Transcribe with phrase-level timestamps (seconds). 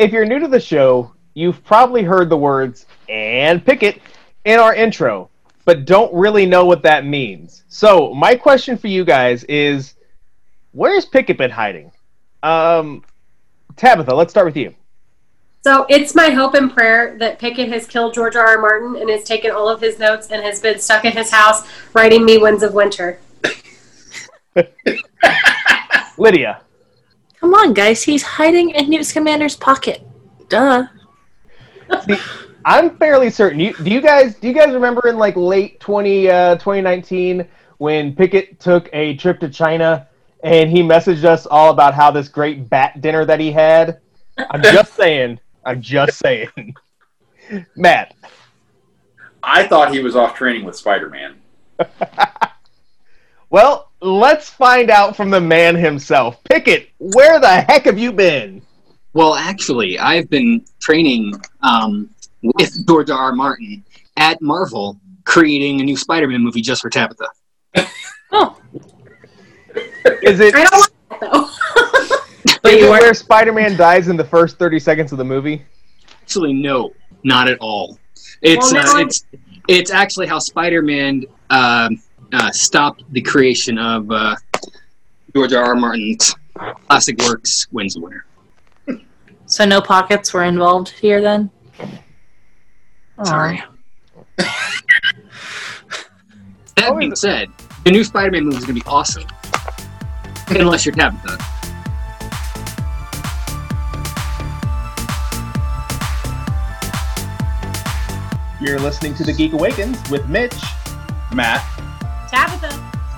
[0.00, 4.00] if you're new to the show, you've probably heard the words and Pickett
[4.46, 5.28] in our intro,
[5.66, 7.64] but don't really know what that means.
[7.68, 9.94] So, my question for you guys is
[10.72, 11.92] where's Pickett been hiding?
[12.42, 13.04] Um,
[13.76, 14.74] Tabitha, let's start with you.
[15.62, 18.46] So it's my hope and prayer that Pickett has killed George R.
[18.46, 18.58] R.
[18.58, 21.68] Martin and has taken all of his notes and has been stuck in his house
[21.92, 23.20] writing me Winds of Winter.
[26.16, 26.62] Lydia.
[27.40, 28.02] Come on, guys.
[28.02, 30.06] He's hiding in Newt commander's pocket.
[30.48, 30.86] Duh.
[32.06, 32.16] See,
[32.64, 33.58] I'm fairly certain.
[33.58, 37.48] You, do you guys do you guys remember in like late 20, uh, 2019
[37.78, 40.06] when Pickett took a trip to China
[40.42, 44.00] and he messaged us all about how this great bat dinner that he had?
[44.50, 45.40] I'm just saying.
[45.64, 46.74] I'm just saying.
[47.76, 48.14] Matt.
[49.42, 51.36] I thought he was off training with Spider Man.
[53.50, 56.42] well, let's find out from the man himself.
[56.44, 58.62] Pickett, where the heck have you been?
[59.12, 62.10] Well, actually, I've been training um,
[62.42, 63.18] with George R.
[63.18, 63.32] R.
[63.32, 63.84] Martin
[64.16, 67.26] at Marvel, creating a new Spider-Man movie just for Tabitha.
[68.32, 68.60] oh,
[70.22, 70.54] is it?
[70.54, 72.68] I don't want that though.
[72.70, 75.64] is it where Spider-Man dies in the first thirty seconds of the movie?
[76.22, 76.92] Actually, no,
[77.24, 77.98] not at all.
[78.42, 79.24] It's Well, uh, it's
[79.68, 82.00] it's actually how Spider-Man um
[82.32, 84.36] uh, stopped the creation of uh,
[85.34, 85.64] George R.
[85.64, 85.74] R.
[85.74, 86.34] Martin's
[86.86, 88.24] classic works, Wins the Winner.
[89.46, 91.50] so no pockets were involved here then?
[93.18, 93.24] Aw.
[93.24, 93.62] Sorry.
[96.76, 97.48] that being said,
[97.84, 99.24] the new Spider-Man movie is going to be awesome.
[100.48, 101.38] Unless you're Tabitha.
[108.60, 110.52] You're listening to the Geek Awakens with Mitch,
[111.32, 111.64] Matt,
[112.30, 112.70] Tabitha.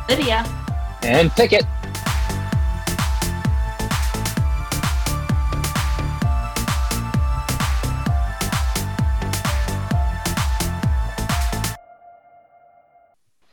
[0.09, 0.43] Lydia.
[1.03, 1.67] And Pickett.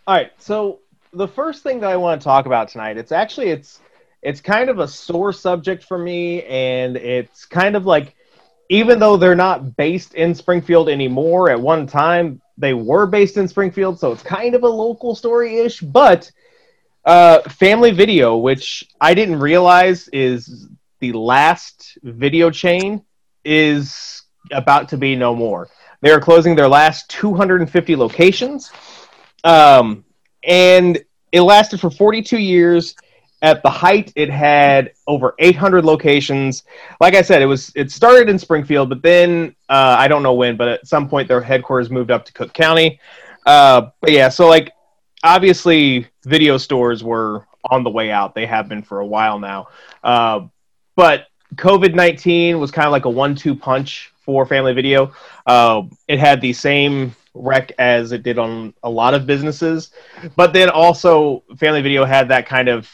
[0.07, 0.79] All right, so
[1.11, 3.81] the first thing that I want to talk about tonight, it's actually it's
[4.21, 8.15] it's kind of a sore subject for me and it's kind of like
[8.69, 13.47] even though they're not based in Springfield anymore, at one time they were based in
[13.47, 16.31] Springfield, so it's kind of a local story-ish, but
[17.05, 20.67] uh, Family Video, which I didn't realize is
[20.99, 23.03] the last video chain,
[23.43, 25.69] is about to be no more.
[26.01, 28.71] They are closing their last 250 locations.
[29.43, 30.05] Um,
[30.43, 32.95] and it lasted for 42 years.
[33.41, 36.63] At the height, it had over 800 locations.
[36.99, 40.33] Like I said, it was it started in Springfield, but then uh, I don't know
[40.33, 42.99] when, but at some point their headquarters moved up to Cook County.
[43.45, 44.73] Uh, but yeah, so like
[45.23, 48.35] obviously video stores were on the way out.
[48.35, 49.67] They have been for a while now.
[50.03, 50.47] Uh,
[50.95, 55.13] but COVID 19 was kind of like a one two punch for Family Video.
[55.45, 59.91] Uh, it had the same wreck as it did on a lot of businesses,
[60.35, 62.89] but then also Family Video had that kind of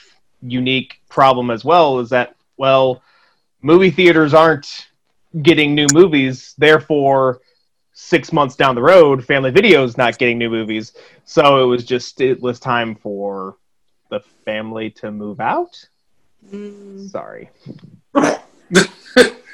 [0.46, 3.02] unique problem as well is that, well,
[3.62, 4.88] movie theaters aren't
[5.42, 7.42] getting new movies, therefore,
[7.94, 10.94] six months down the road, Family Video's not getting new movies.
[11.26, 13.58] So it was just, it was time for
[14.10, 15.88] the family to move out.
[16.50, 17.10] Mm.
[17.10, 17.50] Sorry.
[18.16, 18.38] so,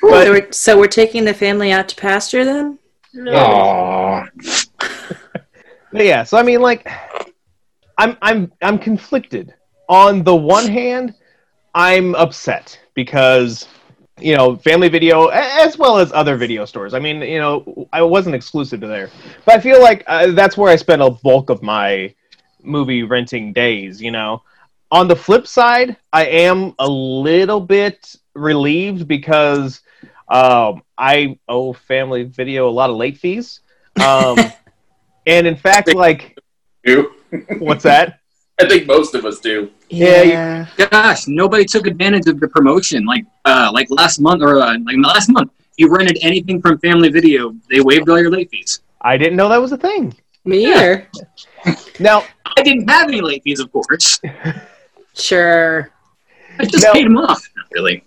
[0.01, 2.80] we're, so we're taking the family out to pasture then?
[3.16, 4.28] Aww.
[5.91, 6.90] But yeah, so I mean, like,
[7.97, 9.53] I'm I'm I'm conflicted.
[9.91, 11.13] On the one hand,
[11.75, 13.68] I'm upset because
[14.22, 16.94] you know Family Video, as well as other video stores.
[16.94, 19.09] I mean, you know, I wasn't exclusive to there,
[19.44, 22.16] but I feel like uh, that's where I spend a bulk of my
[22.63, 24.01] movie renting days.
[24.01, 24.44] You know,
[24.91, 29.81] on the flip side, I am a little bit relieved because
[30.30, 33.59] um, I owe Family Video a lot of late fees.
[34.01, 34.38] Um,
[35.28, 36.38] and in fact, like,
[36.85, 37.12] You?
[37.59, 38.21] what's that?
[38.66, 39.70] I think most of us do.
[39.90, 43.06] Yeah, you- Gosh, nobody took advantage of the promotion.
[43.06, 47.10] Like, uh, like last month or uh, like last month, you rented anything from Family
[47.10, 48.81] Video, they waived all your late fees.
[49.02, 50.16] I didn't know that was a thing.
[50.46, 51.08] Me either.
[52.00, 52.24] Now,
[52.58, 54.19] I didn't have any late fees, of course.
[55.14, 55.92] Sure.
[56.60, 56.94] I just No.
[56.94, 57.42] paid them off.
[57.56, 58.04] Not really.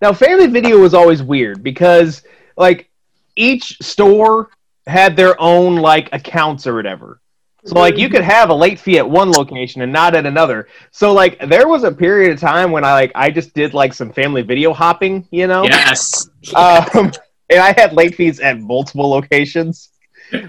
[0.00, 2.22] now, Family Video was always weird because,
[2.56, 2.88] like,
[3.34, 4.50] each store
[4.86, 7.20] had their own like accounts or whatever.
[7.64, 10.66] So, like, you could have a late fee at one location and not at another.
[10.90, 13.94] So, like, there was a period of time when I like I just did like
[13.94, 15.62] some Family Video hopping, you know.
[15.62, 16.28] Yes.
[16.56, 17.12] um,
[17.50, 19.90] and I had late fees at multiple locations,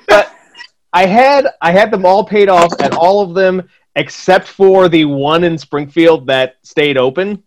[0.08, 0.36] but
[0.92, 5.06] I had I had them all paid off at all of them except for the
[5.06, 7.44] one in Springfield that stayed open.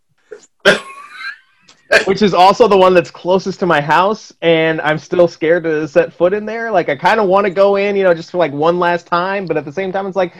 [2.06, 5.86] Which is also the one that's closest to my house, and I'm still scared to
[5.86, 6.70] set foot in there.
[6.70, 9.06] Like I kind of want to go in, you know, just for like one last
[9.06, 10.34] time, but at the same time, it's like.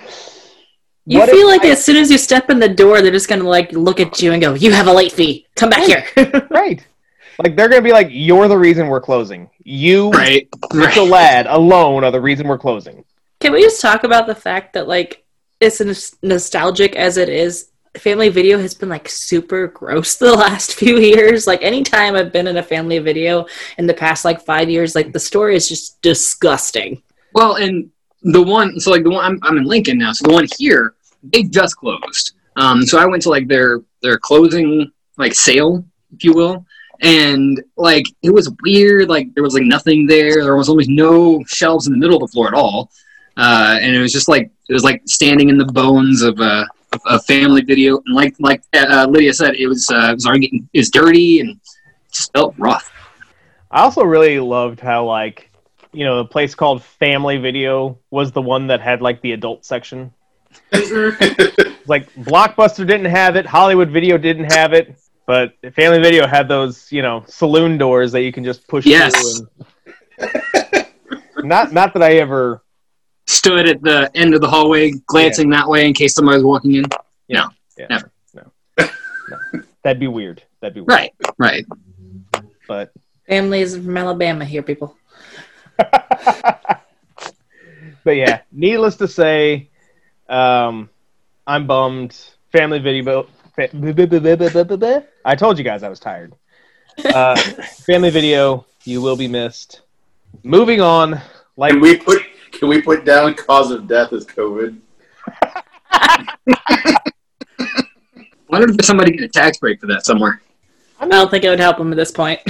[1.09, 3.45] You feel like I- as soon as you step in the door, they're just gonna
[3.45, 5.47] like look at you and go, "You have a late fee.
[5.55, 6.05] Come back here."
[6.51, 6.85] right?
[7.39, 9.49] Like they're gonna be like, "You're the reason we're closing.
[9.63, 10.49] You, Right.
[10.75, 11.13] Mitchell Right.
[11.13, 13.05] Lad, alone are the reason we're closing."
[13.39, 15.23] Can we just talk about the fact that like
[15.61, 20.75] it's nos- nostalgic as it is, family video has been like super gross the last
[20.79, 21.47] few years.
[21.47, 23.47] Like anytime I've been in a family video
[23.79, 27.03] in the past like five years, like the story is just disgusting.
[27.33, 27.91] Well, and
[28.23, 30.13] the one, so like the one, I'm, I'm in Lincoln now.
[30.13, 32.33] So the one here, they just closed.
[32.57, 35.85] Um, so I went to like their their closing like sale,
[36.15, 36.65] if you will,
[37.03, 39.09] and like it was weird.
[39.09, 40.43] Like there was like nothing there.
[40.43, 42.91] There was almost no shelves in the middle of the floor at all,
[43.37, 46.67] uh, and it was just like it was like standing in the bones of a,
[46.93, 48.01] of a family video.
[48.07, 50.91] And like like uh, Lydia said, it was uh, it was already getting it was
[50.91, 51.61] dirty and
[52.13, 52.91] just felt rough.
[53.71, 55.51] I also really loved how like
[55.93, 59.65] you know the place called Family Video was the one that had like the adult
[59.65, 60.13] section.
[61.89, 66.91] Like Blockbuster didn't have it, Hollywood Video didn't have it, but Family Video had those
[66.91, 69.15] you know saloon doors that you can just push Yes.
[69.15, 69.49] through.
[70.19, 70.87] And...
[71.45, 72.63] not not that I ever.
[73.27, 76.75] Stood at the end of the hallway, glancing that way in case somebody was walking
[76.77, 76.85] in.
[77.29, 77.49] Yeah,
[77.91, 78.11] Never.
[78.35, 78.43] No.
[78.79, 79.63] no.
[79.83, 80.43] That'd be weird.
[80.61, 80.89] That'd be weird.
[80.89, 81.67] Right, right.
[82.69, 82.93] But
[83.29, 84.97] Families from Alabama here, people.
[85.77, 86.81] but
[88.07, 89.69] yeah, needless to say,
[90.29, 90.89] um,
[91.47, 92.17] I'm bummed.
[92.53, 93.27] Family video.
[95.25, 96.35] I told you guys I was tired.
[97.05, 97.37] Uh,
[97.87, 99.81] family video, you will be missed.
[100.45, 101.21] Moving on,
[101.57, 102.23] like Can we put
[102.59, 104.79] can we put down cause of death as COVID?
[105.91, 106.27] I
[108.49, 110.43] wonder if somebody get a tax break for that somewhere.
[110.99, 112.41] I don't think it would help them at this point.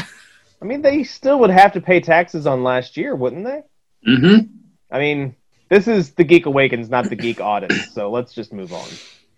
[0.62, 3.62] I mean, they still would have to pay taxes on last year, wouldn't they?
[4.08, 4.46] Mm-hmm.
[4.90, 5.34] I mean,
[5.68, 7.72] this is the Geek Awakens, not the Geek Audit.
[7.92, 8.88] So let's just move on.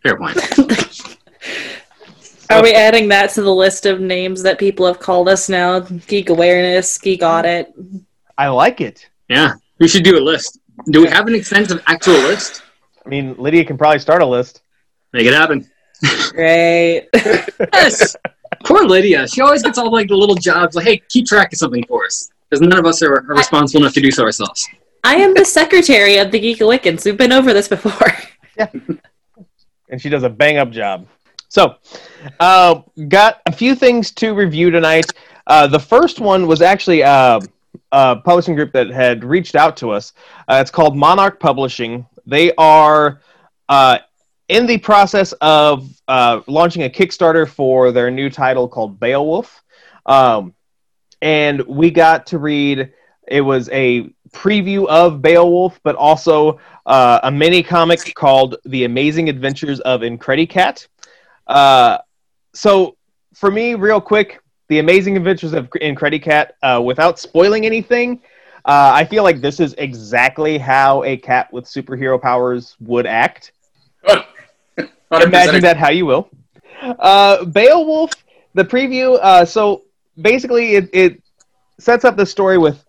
[0.02, 0.36] Fair point.
[2.50, 5.80] Are we adding that to the list of names that people have called us now?
[5.80, 7.74] Geek awareness, geek audit.
[8.38, 9.06] I like it.
[9.28, 10.60] Yeah, we should do a list.
[10.90, 12.62] Do we have an extensive actual list?
[13.04, 14.62] I mean, Lydia can probably start a list.
[15.12, 15.68] Make it happen.
[16.30, 17.08] Great.
[17.72, 18.16] Yes.
[18.64, 19.26] Poor Lydia.
[19.28, 20.74] She always gets all like the little jobs.
[20.76, 23.82] Like, hey, keep track of something for us, because none of us are, are responsible
[23.82, 24.68] enough to do so ourselves.
[25.04, 27.04] I am the secretary of the Geek Awakens.
[27.04, 28.12] We've been over this before.
[28.58, 28.68] yeah.
[29.90, 31.06] and she does a bang up job.
[31.48, 31.76] So,
[32.40, 35.06] uh, got a few things to review tonight.
[35.46, 37.40] Uh, the first one was actually uh,
[37.92, 40.12] a publishing group that had reached out to us.
[40.48, 42.06] Uh, it's called Monarch Publishing.
[42.26, 43.20] They are
[43.68, 43.98] uh,
[44.48, 49.62] in the process of uh, launching a Kickstarter for their new title called Beowulf.
[50.06, 50.54] Um,
[51.20, 52.92] and we got to read,
[53.26, 59.28] it was a preview of Beowulf, but also uh, a mini comic called The Amazing
[59.28, 60.86] Adventures of Incredicat.
[61.46, 61.98] Uh,
[62.54, 62.96] so,
[63.34, 68.20] for me, real quick, The Amazing Adventures of Incredicat, uh, without spoiling anything,
[68.64, 73.52] uh, I feel like this is exactly how a cat with superhero powers would act.
[74.78, 76.28] 100% Imagine that how you will.
[76.82, 78.10] Uh, Beowulf,
[78.54, 79.18] the preview.
[79.22, 79.84] Uh, so
[80.20, 81.22] basically, it, it
[81.78, 82.84] sets up the story with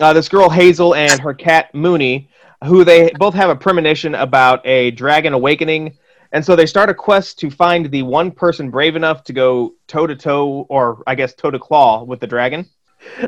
[0.00, 2.28] uh, this girl Hazel and her cat Mooney,
[2.64, 5.96] who they both have a premonition about a dragon awakening,
[6.34, 9.74] and so they start a quest to find the one person brave enough to go
[9.86, 12.68] toe to toe, or I guess toe to claw with the dragon.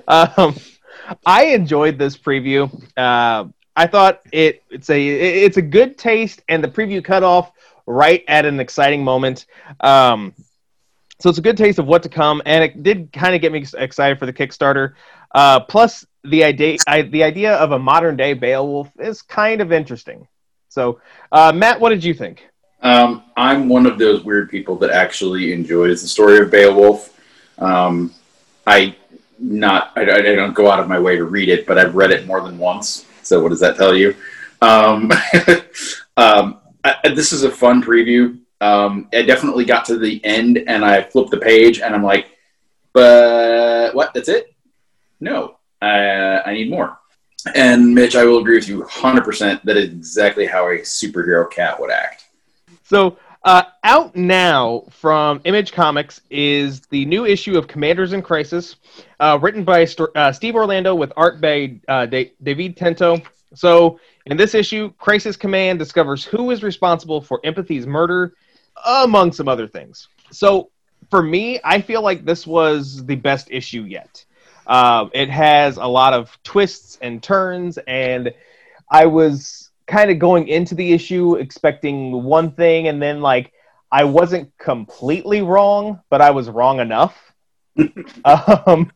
[0.08, 0.56] Um,
[1.24, 2.68] I enjoyed this preview.
[2.96, 3.44] Uh,
[3.76, 7.52] I thought it it's a it's a good taste, and the preview cut off
[7.86, 9.46] right at an exciting moment.
[9.80, 10.34] Um,
[11.20, 13.52] so it's a good taste of what to come, and it did kind of get
[13.52, 14.94] me excited for the Kickstarter.
[15.32, 19.70] Uh, plus, the idea I, the idea of a modern day Beowulf is kind of
[19.70, 20.26] interesting.
[20.70, 22.42] So, uh, Matt, what did you think?
[22.82, 27.18] Um, I'm one of those weird people that actually enjoys the story of Beowulf.
[27.58, 28.14] Um,
[28.66, 28.96] I
[29.38, 32.10] not I, I don't go out of my way to read it, but I've read
[32.10, 33.06] it more than once.
[33.22, 34.14] So what does that tell you?
[34.62, 35.10] Um,
[36.16, 38.38] um, I, this is a fun preview.
[38.60, 42.28] Um, I definitely got to the end and I flipped the page and I'm like,
[42.92, 44.14] but what?
[44.14, 44.54] That's it?
[45.20, 46.98] No, uh, I need more.
[47.54, 51.78] And Mitch, I will agree with you 100% that is exactly how a superhero cat
[51.80, 52.25] would act.
[52.88, 58.76] So, uh, out now from Image Comics is the new issue of Commanders in Crisis,
[59.18, 63.20] uh, written by St- uh, Steve Orlando with art by uh, Da- Davide Tinto.
[63.54, 68.34] So, in this issue, Crisis Command discovers who is responsible for Empathy's murder,
[68.86, 70.06] among some other things.
[70.30, 70.70] So,
[71.10, 74.24] for me, I feel like this was the best issue yet.
[74.64, 78.32] Uh, it has a lot of twists and turns, and
[78.88, 83.52] I was kind of going into the issue expecting one thing, and then like
[83.90, 87.16] I wasn't completely wrong, but I was wrong enough.
[88.24, 88.90] um,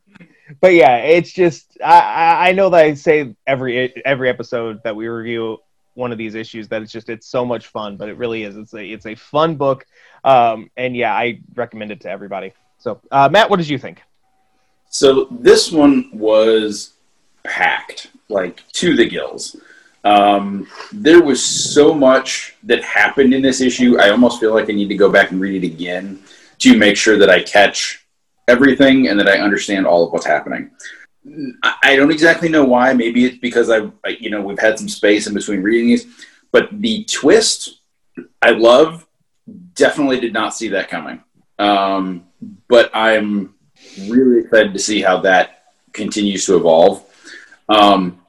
[0.59, 5.07] but yeah, it's just I, I know that I say every every episode that we
[5.07, 5.59] review
[5.93, 8.57] one of these issues that it's just it's so much fun, but it really is.
[8.57, 9.85] It's a it's a fun book,
[10.23, 12.53] um, and yeah, I recommend it to everybody.
[12.79, 14.01] So, uh, Matt, what did you think?
[14.89, 16.93] So this one was
[17.43, 19.55] packed, like to the gills.
[20.03, 23.99] Um, there was so much that happened in this issue.
[23.99, 26.23] I almost feel like I need to go back and read it again
[26.59, 28.05] to make sure that I catch
[28.47, 30.71] everything and that I understand all of what's happening.
[31.83, 32.93] I don't exactly know why.
[32.93, 36.07] Maybe it's because I, you know, we've had some space in between reading these,
[36.51, 37.81] but the twist
[38.41, 39.07] I love.
[39.73, 41.23] Definitely did not see that coming.
[41.59, 42.25] Um,
[42.67, 43.55] but I'm
[44.07, 47.03] really excited to see how that continues to evolve.
[47.67, 48.20] Um,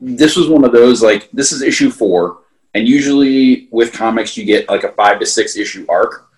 [0.00, 2.38] this was one of those like this is issue four,
[2.74, 6.28] and usually with comics you get like a five to six issue arc.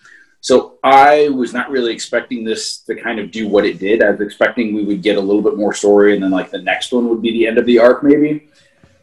[0.41, 4.03] So I was not really expecting this to kind of do what it did.
[4.03, 6.63] I was expecting we would get a little bit more story, and then like the
[6.63, 8.49] next one would be the end of the arc, maybe.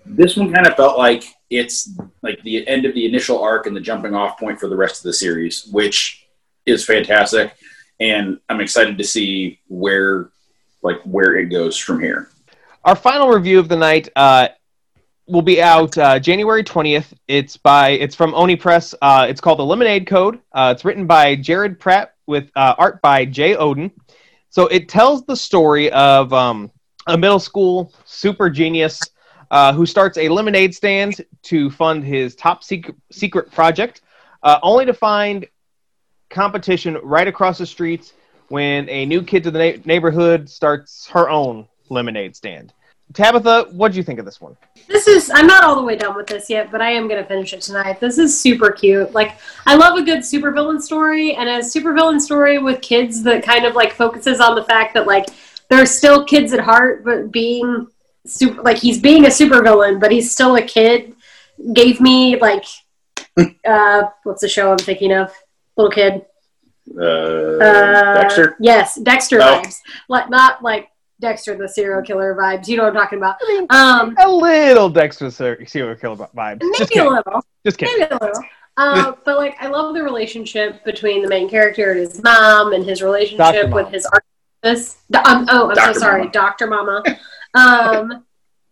[0.06, 1.90] This one kind of felt like it's
[2.22, 4.98] like the end of the initial arc and the jumping off point for the rest
[4.98, 6.28] of the series, which
[6.66, 7.54] is fantastic.
[8.00, 10.30] And I'm excited to see where
[10.82, 12.30] like where it goes from here.
[12.86, 14.50] Our final review of the night uh,
[15.26, 17.14] will be out uh, January twentieth.
[17.30, 18.94] It's by it's from Oni Press.
[19.02, 20.42] Uh, it's called the Lemonade Code.
[20.52, 23.92] Uh, it's written by Jared Pratt with uh, art by Jay Odjick.
[24.50, 26.72] So it tells the story of um,
[27.08, 29.00] a middle school super genius
[29.50, 34.02] uh, who starts a lemonade stand to fund his top secret, secret project,
[34.44, 35.48] only to find
[36.30, 38.12] competition right across the street
[38.50, 42.74] when a new kid to the na- neighborhood starts her own lemonade stand.
[43.14, 44.58] Tabitha, what do you think of this one?
[44.88, 47.26] This is I'm not all the way done with this yet, but I am gonna
[47.26, 48.00] finish it tonight.
[48.00, 49.14] This is super cute.
[49.14, 53.66] Like I love a good supervillain story and a supervillain story with kids that kind
[53.66, 55.28] of like focuses on the fact that like
[55.70, 57.88] they're still kids at heart, but being
[58.26, 61.14] super like he's being a supervillain, but he's still a kid.
[61.74, 62.66] Gave me like
[63.68, 65.32] uh what's the show I'm thinking of?
[65.78, 66.26] Little kid.
[67.00, 68.56] Uh, Uh, Dexter.
[68.60, 69.62] Yes, Dexter Oh.
[69.62, 69.76] vibes.
[70.10, 70.90] Like not like
[71.24, 72.68] Dexter the serial killer vibes.
[72.68, 73.38] You know what I'm talking about.
[73.42, 76.60] I mean, Um a little Dexter ser- serial killer vibes.
[76.78, 77.12] Just maybe a kidding.
[77.14, 77.46] little.
[77.66, 78.00] Just kidding.
[78.00, 78.44] Maybe a little.
[78.76, 82.84] Uh, but like, I love the relationship between the main character and his mom, and
[82.84, 84.06] his relationship with his
[84.64, 84.98] artist.
[85.12, 85.94] Do- um, oh, I'm Dr.
[85.94, 86.32] so sorry, Mama.
[86.32, 87.04] Doctor Mama.
[87.56, 88.26] Um,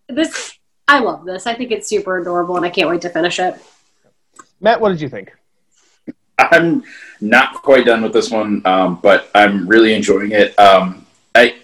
[0.10, 1.46] this, I love this.
[1.46, 3.54] I think it's super adorable, and I can't wait to finish it.
[4.60, 5.32] Matt, what did you think?
[6.40, 6.84] I'm
[7.22, 10.58] not quite done with this one, um, but I'm really enjoying it.
[10.58, 11.06] Um,
[11.36, 11.58] I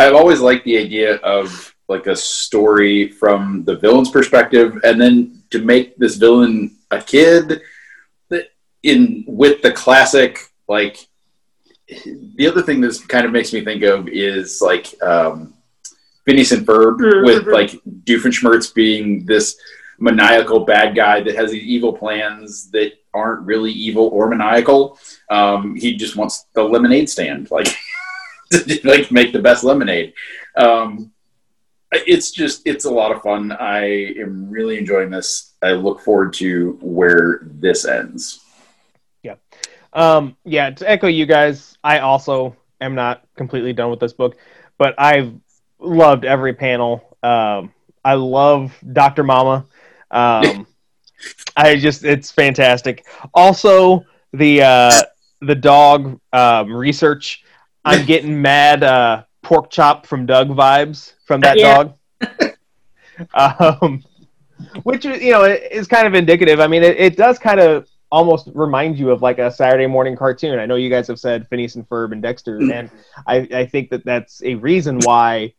[0.00, 5.42] I've always liked the idea of like a story from the villain's perspective, and then
[5.50, 7.60] to make this villain a kid
[8.82, 10.96] in with the classic like
[12.38, 15.52] the other thing that kind of makes me think of is like um,
[16.24, 17.24] Phineas and Ferb Mhm.
[17.26, 17.72] with like
[18.04, 19.56] Doofenshmirtz being this
[19.98, 24.98] maniacal bad guy that has these evil plans that aren't really evil or maniacal.
[25.28, 27.68] Um, he just wants the lemonade stand, like
[28.66, 30.12] to like make the best lemonade.
[30.56, 31.12] Um,
[31.92, 33.52] it's just it's a lot of fun.
[33.52, 35.54] I am really enjoying this.
[35.62, 38.44] I look forward to where this ends.
[39.22, 39.36] Yeah,
[39.92, 44.36] um, yeah, to echo you guys, I also am not completely done with this book,
[44.78, 45.34] but I've
[45.78, 47.16] loved every panel.
[47.22, 47.72] Um,
[48.04, 49.24] I love Dr.
[49.24, 49.66] Mama.
[50.10, 50.66] Um,
[51.56, 53.06] I just, it's fantastic.
[53.34, 55.02] Also, the, uh,
[55.40, 57.44] the dog, um, research.
[57.84, 61.84] I'm getting mad, uh, pork chop from Doug vibes from that Yeah.
[61.84, 61.94] dog.
[63.34, 64.02] um,
[64.82, 66.60] which, you know, is kind of indicative.
[66.60, 70.16] I mean, it, it does kind of almost remind you of like a Saturday morning
[70.16, 70.58] cartoon.
[70.58, 72.90] I know you guys have said Phineas and Ferb and Dexter, and
[73.26, 75.54] I, I think that that's a reason why,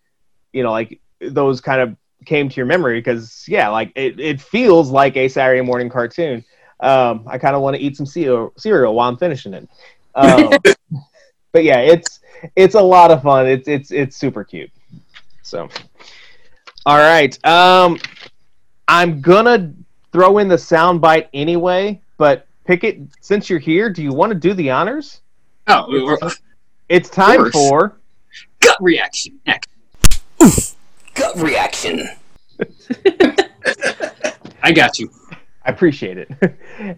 [0.53, 4.41] you know, like those kind of came to your memory because yeah, like it, it
[4.41, 6.43] feels like a Saturday morning cartoon.
[6.79, 9.67] Um, I kind of want to eat some cereal, cereal while I'm finishing it.
[10.13, 10.51] Um,
[11.51, 12.19] but yeah, it's
[12.55, 13.47] it's a lot of fun.
[13.47, 14.71] It's it's it's super cute.
[15.43, 15.67] So,
[16.85, 17.99] all right, um,
[18.87, 19.73] I'm gonna
[20.11, 22.01] throw in the soundbite anyway.
[22.17, 25.21] But Pickett, since you're here, do you want to do the honors?
[25.67, 26.17] Oh, we're-
[26.89, 27.97] It's time for
[28.59, 29.39] gut reaction.
[29.45, 29.67] Heck,
[31.15, 32.07] Gut reaction.
[34.63, 35.09] I got you.
[35.63, 36.29] I appreciate it.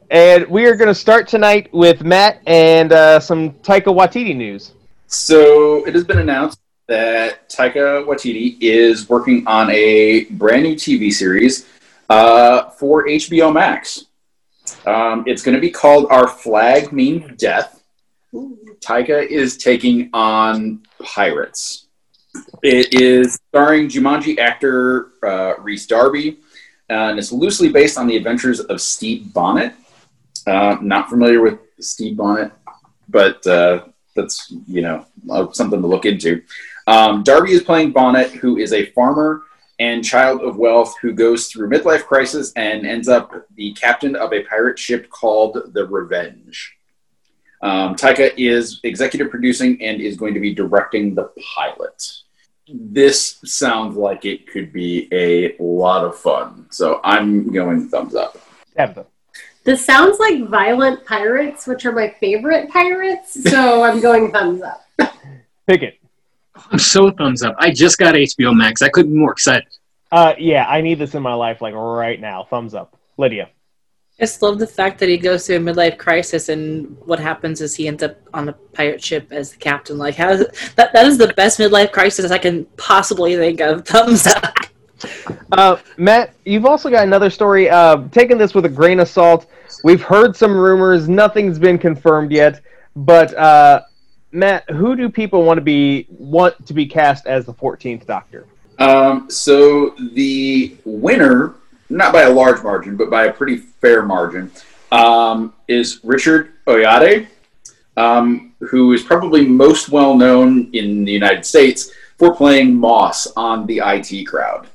[0.09, 4.73] and we are going to start tonight with Matt and uh, some Taika Waititi news.
[5.07, 11.11] So it has been announced that Taika Waititi is working on a brand new TV
[11.11, 11.67] series
[12.09, 14.05] uh, for HBO Max.
[14.85, 17.83] Um, it's going to be called Our Flag Means Death.
[18.33, 21.87] Taika is taking on pirates.
[22.63, 26.39] It is starring Jumanji actor uh, Rhys Darby,
[26.89, 29.73] and it's loosely based on the adventures of Stede Bonnet.
[30.45, 32.51] Uh, not familiar with Stede Bonnet,
[33.09, 33.85] but uh,
[34.15, 36.41] that's you know uh, something to look into.
[36.87, 39.43] Um, Darby is playing Bonnet, who is a farmer
[39.79, 44.31] and child of wealth who goes through midlife crisis and ends up the captain of
[44.31, 46.77] a pirate ship called the Revenge.
[47.61, 52.22] Um, Taika is executive producing and is going to be directing the pilot.
[52.67, 58.37] This sounds like it could be a lot of fun, so I'm going thumbs up.
[58.75, 59.05] Tabitha.
[59.63, 64.85] This sounds like Violent Pirates, which are my favorite pirates, so I'm going thumbs up.
[65.67, 65.99] Pickett.
[66.71, 67.55] I'm so thumbs up.
[67.59, 68.81] I just got HBO Max.
[68.81, 69.67] I couldn't be more excited.
[70.11, 72.43] Uh, yeah, I need this in my life like right now.
[72.43, 72.97] Thumbs up.
[73.17, 73.49] Lydia.
[74.19, 77.61] I just love the fact that he goes through a midlife crisis, and what happens
[77.61, 79.97] is he ends up on a pirate ship as the captain.
[79.97, 80.93] Like, how is it, that?
[80.93, 83.85] That is the best midlife crisis I can possibly think of.
[83.87, 84.53] Thumbs up.
[85.51, 87.69] Uh, Matt, you've also got another story.
[87.69, 89.47] Uh, taking this with a grain of salt,
[89.83, 91.09] we've heard some rumors.
[91.09, 92.61] Nothing's been confirmed yet.
[92.95, 93.81] But uh,
[94.31, 98.45] Matt, who do people want to be want to be cast as the Fourteenth Doctor?
[98.79, 101.55] Um, so the winner,
[101.97, 104.51] not by a large margin, but by a pretty fair margin,
[104.91, 107.27] um, is Richard Ayoade,
[107.97, 113.65] um, who is probably most well known in the United States for playing Moss on
[113.67, 114.67] the IT Crowd.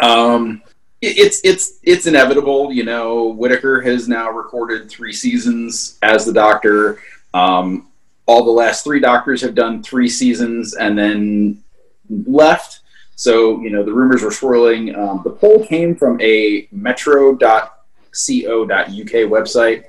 [0.00, 0.62] Um,
[1.00, 3.24] it- it's it's it's inevitable, you know.
[3.28, 7.00] Whittaker has now recorded three seasons as the Doctor.
[7.34, 7.88] Um,
[8.26, 11.62] all the last three Doctors have done three seasons and then
[12.26, 12.80] left.
[13.16, 14.94] So, you know, the rumors were swirling.
[14.94, 17.40] Um, the poll came from a metro.co.uk
[18.12, 19.84] website.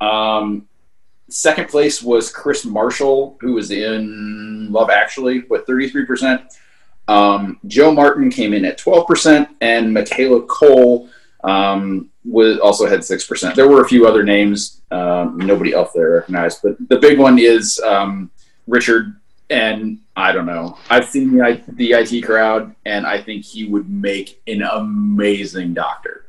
[0.00, 0.68] Um,
[1.28, 6.44] second place was Chris Marshall, who was in Love Actually, with 33%.
[7.06, 11.08] Um, Jo Martin came in at 12%, and Michaela Coel
[11.42, 13.54] um, was also had 6%.
[13.54, 17.38] There were a few other names, um, nobody else there recognized, but the big one
[17.38, 18.30] is um,
[18.66, 19.16] Richard
[19.50, 20.78] and I don't know.
[20.90, 26.26] I've seen the, the IT crowd, and I think he would make an amazing doctor.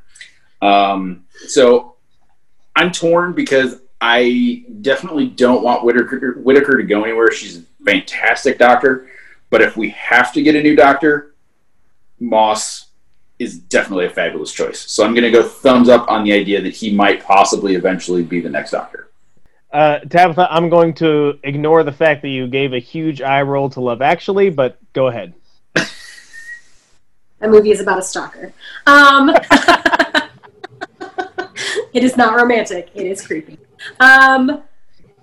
[0.61, 1.95] Um, so
[2.75, 7.31] I'm torn because I definitely don't want Whittaker, Whittaker to go anywhere.
[7.31, 9.07] She's a fantastic doctor,
[9.49, 11.35] but if we have to get a new doctor,
[12.19, 12.87] Moss
[13.39, 14.79] is definitely a fabulous choice.
[14.79, 18.23] So I'm going to go thumbs up on the idea that he might possibly eventually
[18.23, 19.04] be the next doctor.
[19.75, 23.69] Uh, Tabitha, I'm going to ignore the fact that you gave a huge eye roll
[23.71, 25.33] to Love Actually, but go ahead.
[25.73, 28.53] That movie is about a stalker.
[28.87, 29.29] Um,
[31.91, 32.89] it is not romantic.
[32.95, 33.59] It is creepy.
[33.99, 34.63] Um,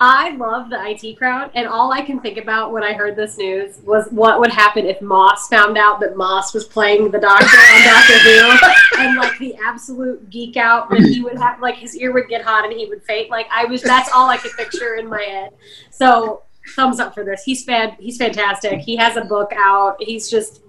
[0.04, 3.38] I love the IT crowd, and all I can think about when I heard this
[3.38, 7.44] news was what would happen if Moss found out that Moss was playing the Doctor
[7.44, 11.96] on Doctor Who, and like the absolute geek out that he would have, like his
[11.96, 13.30] ear would get hot and he would faint.
[13.30, 15.52] Like I was, that's all I could picture in my head.
[15.92, 16.42] So
[16.74, 17.44] thumbs up for this.
[17.44, 18.80] He's fan, he's fantastic.
[18.80, 19.98] He has a book out.
[20.00, 20.62] He's just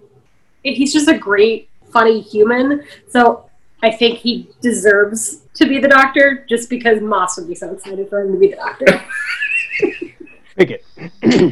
[0.61, 2.83] he's just a great, funny human.
[3.09, 3.49] So
[3.81, 8.09] I think he deserves to be the doctor just because Moss would be so excited
[8.09, 9.03] for him to be the doctor.
[10.57, 10.85] Pickett.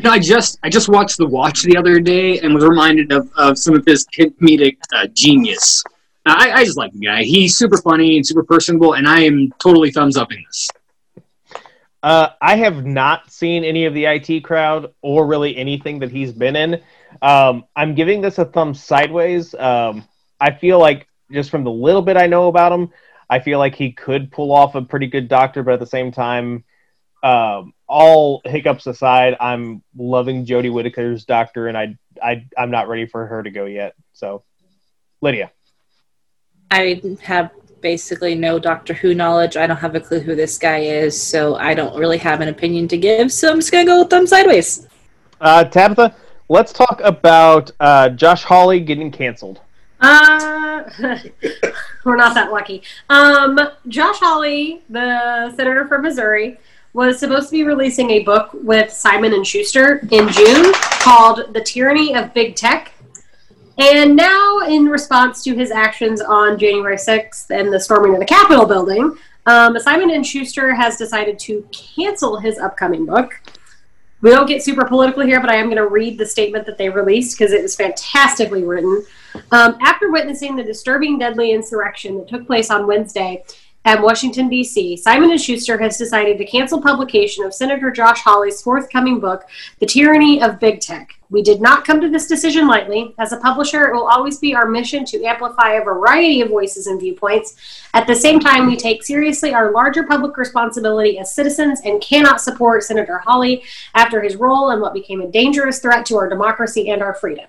[0.03, 3.31] No, I just I just watched The Watch the other day and was reminded of,
[3.35, 5.83] of some of his comedic uh, genius.
[6.25, 7.23] I, I just like the guy.
[7.23, 10.69] He's super funny and super personable, and I am totally thumbs up in this.
[12.03, 16.31] Uh, I have not seen any of the IT crowd or really anything that he's
[16.31, 16.81] been in.
[17.21, 19.53] Um, I'm giving this a thumb sideways.
[19.55, 20.07] Um,
[20.39, 22.89] I feel like just from the little bit I know about him,
[23.31, 26.11] I feel like he could pull off a pretty good doctor, but at the same
[26.11, 26.65] time,
[27.23, 33.05] um, all hiccups aside, I'm loving Jodie Whittaker's doctor, and I, I, I'm not ready
[33.05, 33.95] for her to go yet.
[34.11, 34.43] So,
[35.21, 35.49] Lydia.
[36.71, 39.55] I have basically no Doctor Who knowledge.
[39.55, 42.49] I don't have a clue who this guy is, so I don't really have an
[42.49, 43.31] opinion to give.
[43.31, 44.87] So I'm just gonna go with thumb sideways.
[45.39, 46.15] Uh, Tabitha,
[46.49, 49.61] let's talk about uh, Josh Hawley getting canceled.
[50.01, 50.83] Uh,
[52.05, 52.83] we're not that lucky.
[53.09, 56.57] Um, Josh Hawley, the senator from Missouri,
[56.93, 61.61] was supposed to be releasing a book with Simon and Schuster in June called "The
[61.61, 62.93] Tyranny of Big Tech,"
[63.77, 68.25] And now, in response to his actions on January 6th and the storming of the
[68.25, 73.41] Capitol building, um, Simon and Schuster has decided to cancel his upcoming book.
[74.21, 76.77] We don't get super political here, but I am going to read the statement that
[76.77, 79.03] they released because it was fantastically written.
[79.51, 83.43] Um, after witnessing the disturbing, deadly insurrection that took place on Wednesday
[83.83, 88.61] at Washington, D.C., Simon & Schuster has decided to cancel publication of Senator Josh Hawley's
[88.61, 89.45] forthcoming book,
[89.79, 91.15] The Tyranny of Big Tech.
[91.31, 93.15] We did not come to this decision lightly.
[93.17, 96.87] As a publisher, it will always be our mission to amplify a variety of voices
[96.87, 97.55] and viewpoints.
[97.93, 102.41] At the same time, we take seriously our larger public responsibility as citizens and cannot
[102.41, 103.63] support Senator Hawley
[103.95, 107.47] after his role in what became a dangerous threat to our democracy and our freedom.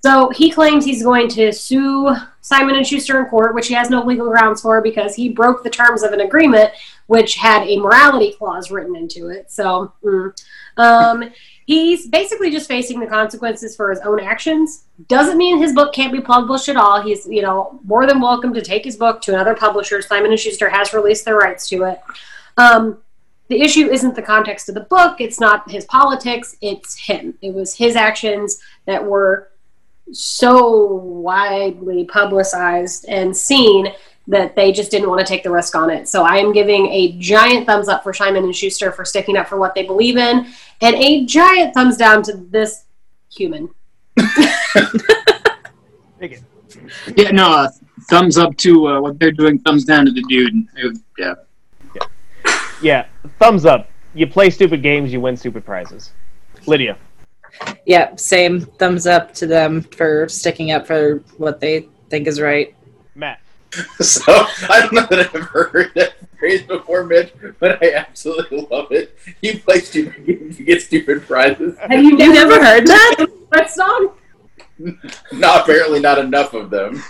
[0.00, 3.90] So he claims he's going to sue Simon and Schuster in court, which he has
[3.90, 6.72] no legal grounds for because he broke the terms of an agreement
[7.08, 9.50] which had a morality clause written into it.
[9.50, 10.32] So mm.
[10.76, 11.30] um,
[11.66, 14.84] he's basically just facing the consequences for his own actions.
[15.08, 17.02] Doesn't mean his book can't be published at all.
[17.02, 20.00] He's you know more than welcome to take his book to another publisher.
[20.00, 22.00] Simon and Schuster has released their rights to it.
[22.56, 22.98] Um,
[23.48, 25.20] the issue isn't the context of the book.
[25.20, 26.56] It's not his politics.
[26.60, 27.34] It's him.
[27.40, 29.48] It was his actions that were
[30.12, 33.88] so widely publicized and seen
[34.26, 36.08] that they just didn't want to take the risk on it.
[36.08, 39.48] So I am giving a giant thumbs up for Simon and Schuster for sticking up
[39.48, 40.46] for what they believe in,
[40.82, 42.84] and a giant thumbs down to this
[43.30, 43.70] human.
[47.16, 47.68] Yeah, no, uh,
[48.10, 49.58] thumbs up to uh, what they're doing.
[49.60, 50.66] Thumbs down to the dude.
[50.76, 51.34] It- yeah.
[52.80, 53.06] Yeah,
[53.38, 53.90] thumbs up.
[54.14, 56.12] You play stupid games, you win stupid prizes.
[56.66, 56.96] Lydia.
[57.86, 58.60] Yeah, same.
[58.60, 62.74] Thumbs up to them for sticking up for what they think is right.
[63.14, 63.40] Matt.
[64.00, 68.66] So I don't know that I've ever heard that phrase before, Mitch, but I absolutely
[68.70, 69.18] love it.
[69.42, 71.76] You play stupid games, you get stupid prizes.
[71.78, 73.26] Have you You never heard that?
[73.52, 74.12] that song?
[75.32, 77.02] No, apparently not enough of them.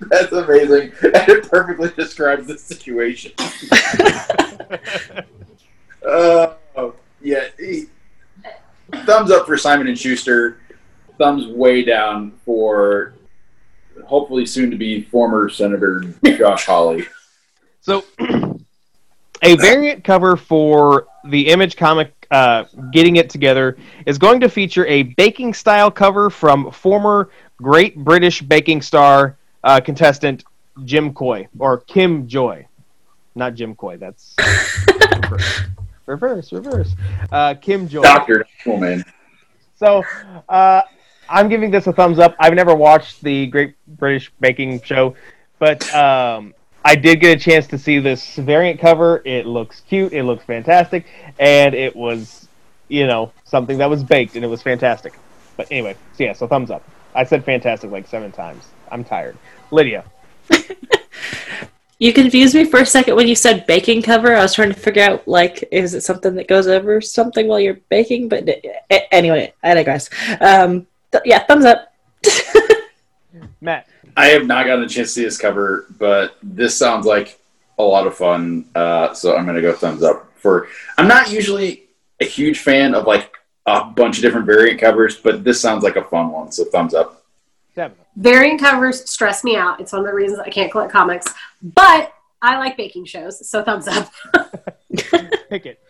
[0.00, 0.92] That's amazing.
[1.02, 3.32] And it perfectly describes the situation.
[6.06, 6.54] Uh,
[7.20, 7.44] yeah.
[7.58, 7.86] he-
[9.04, 10.60] thumbs up for Simon and Schuster.
[11.18, 13.14] Thumbs way down for
[14.04, 17.06] hopefully soon to be former Senator Josh Hawley.
[17.80, 18.04] So,
[19.42, 23.76] a variant cover for the Image comic uh, Getting It Together
[24.06, 29.80] is going to feature a baking style cover from former Great British Baking Star uh,
[29.80, 30.44] contestant
[30.84, 32.66] Jim Coy, or Kim Joy.
[33.34, 34.36] Not Jim Coy, that's.
[36.08, 36.94] reverse, reverse.
[36.96, 37.28] reverse.
[37.30, 38.02] Uh, Kim Joy.
[38.02, 39.04] Doctor, woman.
[39.76, 40.02] So,
[40.48, 40.82] uh,
[41.28, 42.34] I'm giving this a thumbs up.
[42.40, 45.14] I've never watched the Great British Baking Show,
[45.58, 49.22] but um, I did get a chance to see this variant cover.
[49.24, 50.12] It looks cute.
[50.12, 51.06] It looks fantastic,
[51.38, 52.48] and it was,
[52.88, 55.12] you know, something that was baked, and it was fantastic.
[55.56, 56.82] But anyway, so yeah, so thumbs up.
[57.14, 58.64] I said fantastic like seven times.
[58.90, 59.36] I'm tired.
[59.70, 60.04] Lydia.
[62.00, 64.34] You confused me for a second when you said baking cover.
[64.34, 67.58] I was trying to figure out, like, is it something that goes over something while
[67.58, 68.28] you're baking?
[68.28, 70.08] But a- anyway, I digress.
[70.40, 71.92] Um, th- yeah, thumbs up.
[73.60, 73.88] Matt.
[74.16, 77.40] I have not gotten a chance to see this cover, but this sounds like
[77.78, 78.66] a lot of fun.
[78.74, 80.68] Uh, so I'm going to go thumbs up for.
[80.98, 81.84] I'm not usually
[82.20, 83.32] a huge fan of like
[83.66, 86.52] a bunch of different variant covers, but this sounds like a fun one.
[86.52, 87.24] So thumbs up.
[87.74, 87.96] Seven.
[88.18, 89.80] Variant covers stress me out.
[89.80, 91.32] It's one of the reasons I can't collect comics.
[91.62, 94.10] But I like baking shows, so thumbs up.
[95.48, 95.80] Pickett.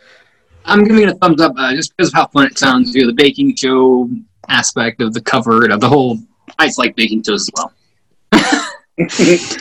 [0.66, 2.94] I'm giving it a thumbs up uh, just because of how fun it sounds.
[2.94, 4.10] You know, the baking show
[4.46, 6.18] aspect of the cover and of the whole.
[6.58, 7.72] I just like baking shows as well.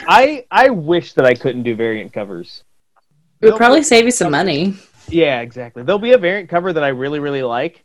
[0.06, 2.64] I I wish that I couldn't do variant covers.
[3.40, 4.74] It would probably save you some money.
[5.08, 5.84] Yeah, exactly.
[5.84, 7.82] There'll be a variant cover that I really, really like,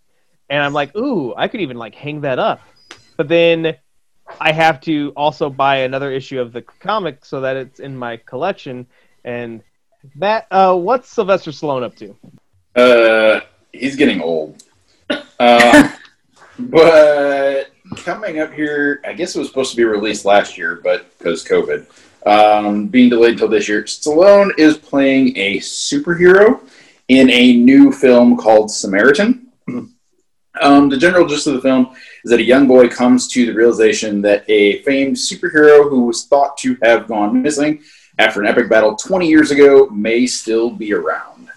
[0.49, 2.59] and I'm like, ooh, I could even like hang that up.
[3.15, 3.77] But then
[4.39, 8.17] I have to also buy another issue of the comic so that it's in my
[8.17, 8.87] collection.
[9.23, 9.61] And
[10.15, 12.15] Matt, uh, what's Sylvester Stallone up to?
[12.75, 14.63] Uh, he's getting old.
[15.39, 15.89] Uh,
[16.59, 21.17] but coming up here, I guess it was supposed to be released last year, but
[21.17, 21.85] because COVID,
[22.25, 23.83] um, being delayed until this year.
[23.83, 26.61] Stallone is playing a superhero
[27.07, 29.47] in a new film called Samaritan.
[30.61, 33.53] Um, the general gist of the film is that a young boy comes to the
[33.53, 37.81] realization that a famed superhero who was thought to have gone missing
[38.19, 41.49] after an epic battle 20 years ago may still be around.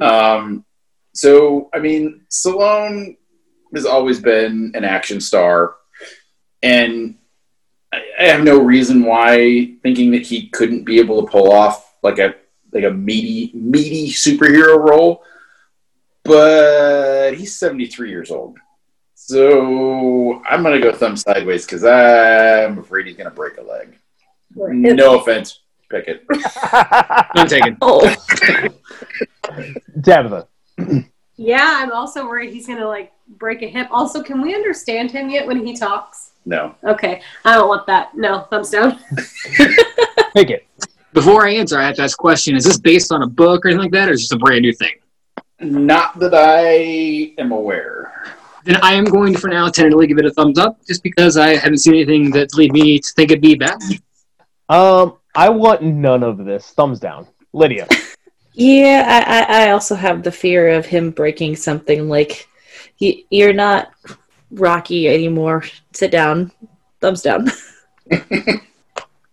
[0.00, 0.64] Um,
[1.12, 3.16] so, I mean, Stallone
[3.74, 5.74] has always been an action star,
[6.62, 7.16] and
[7.92, 11.96] I, I have no reason why thinking that he couldn't be able to pull off
[12.02, 12.34] like a
[12.72, 15.24] like a meaty meaty superhero role.
[16.28, 18.58] But he's seventy three years old,
[19.14, 23.96] So I'm gonna go thumb sideways because I'm afraid he's gonna break a leg.
[24.54, 25.60] No offense,
[25.90, 26.24] Pickett.
[27.34, 27.76] I'm taken.
[27.80, 28.00] Oh,
[30.04, 30.48] Tabitha.
[31.36, 33.88] Yeah, I'm also worried he's gonna like break a hip.
[33.90, 36.32] Also, can we understand him yet when he talks?
[36.44, 36.74] No.
[36.84, 38.16] Okay, I don't want that.
[38.16, 38.98] No, thumbs down.
[40.34, 40.66] Pickett.
[41.12, 42.54] Before I answer, I have to ask a question.
[42.56, 44.62] Is this based on a book or anything like that, or is this a brand
[44.62, 44.94] new thing?
[45.60, 48.12] Not that I am aware.
[48.64, 51.36] Then I am going to, for now, tentatively give it a thumbs up, just because
[51.36, 53.78] I haven't seen anything that lead me to think it'd be bad.
[54.68, 56.70] Um, I want none of this.
[56.70, 57.26] Thumbs down.
[57.52, 57.88] Lydia.
[58.52, 59.24] yeah.
[59.26, 62.08] I, I, I also have the fear of him breaking something.
[62.08, 62.48] Like,
[63.00, 63.92] y- you're not
[64.50, 65.64] Rocky anymore.
[65.92, 66.52] Sit down.
[67.00, 67.50] Thumbs down.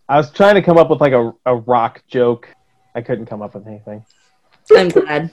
[0.07, 2.47] I was trying to come up with like a, a rock joke.
[2.93, 4.05] I couldn't come up with anything.
[4.75, 5.31] I'm glad.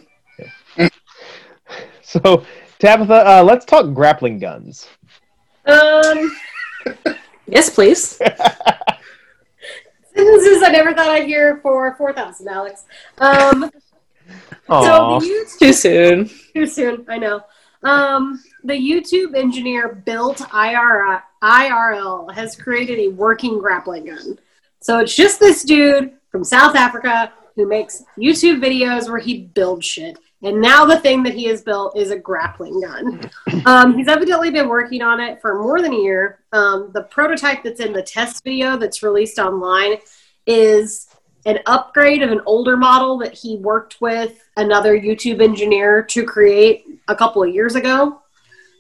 [2.05, 2.45] So,
[2.79, 4.87] Tabitha, uh, let's talk grappling guns.
[5.65, 6.31] Um,
[7.47, 8.17] Yes, please.
[10.15, 12.85] sentences I never thought I'd hear for four thousand, Alex.
[13.19, 13.71] Um,
[14.69, 14.83] Aw.
[14.83, 16.31] so the YouTube Too soon.
[16.55, 17.05] too soon.
[17.09, 17.43] I know.
[17.83, 24.39] Um, the YouTube engineer built IR, IRL has created a working grappling gun.
[24.81, 29.85] So it's just this dude from South Africa who makes YouTube videos where he builds
[29.85, 30.19] shit.
[30.43, 33.21] And now the thing that he has built is a grappling gun.
[33.65, 36.41] Um, he's evidently been working on it for more than a year.
[36.53, 39.99] Um, the prototype that's in the test video that's released online
[40.47, 41.09] is
[41.47, 46.87] an upgrade of an older model that he worked with another YouTube engineer to create
[47.09, 48.21] a couple of years ago.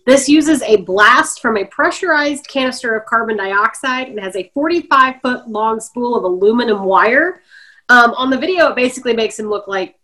[0.05, 5.20] This uses a blast from a pressurized canister of carbon dioxide and has a 45
[5.22, 7.42] foot long spool of aluminum wire.
[7.88, 9.98] Um, on the video, it basically makes him look like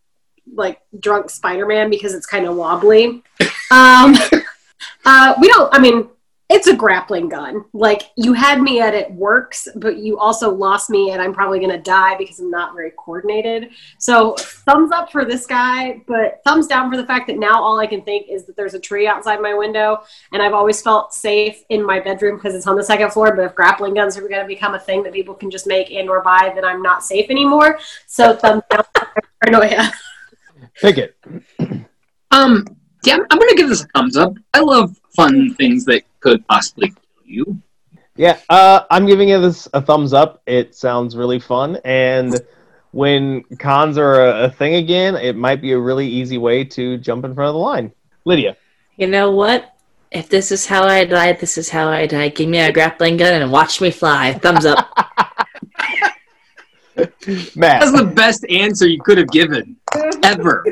[0.55, 3.23] like drunk Spider-Man because it's kind of wobbly.
[3.71, 4.15] Um,
[5.05, 5.75] uh, we don't.
[5.75, 6.09] I mean,
[6.51, 7.65] it's a grappling gun.
[7.75, 11.61] Like you had me at it works, but you also lost me, and I'm probably
[11.61, 13.71] gonna die because I'm not very coordinated.
[13.99, 17.79] So thumbs up for this guy, but thumbs down for the fact that now all
[17.79, 21.13] I can think is that there's a tree outside my window, and I've always felt
[21.13, 23.37] safe in my bedroom because it's on the second floor.
[23.37, 26.09] But if grappling guns are to become a thing that people can just make and
[26.09, 27.79] or buy, then I'm not safe anymore.
[28.07, 29.07] So thumbs down for
[29.43, 29.93] paranoia.
[30.81, 31.17] Pickett.
[32.31, 32.65] Um,
[33.05, 34.35] yeah, I'm, I'm gonna give this a thumbs up.
[34.55, 37.63] I love fun things that could possibly kill you.
[38.17, 40.43] Yeah, uh, I'm giving it this a thumbs up.
[40.47, 42.41] It sounds really fun, and
[42.93, 46.99] when cons are a, a thing again, it might be a really easy way to
[46.99, 47.93] jump in front of the line.
[48.25, 48.57] Lydia.
[48.97, 49.75] You know what?
[50.11, 52.31] If this is how I die, this is how I die.
[52.31, 54.33] Give me a grappling gun and watch me fly.
[54.35, 54.89] Thumbs up.
[57.55, 57.81] Matt.
[57.81, 59.77] That's the best answer you could have given
[60.29, 60.65] ever.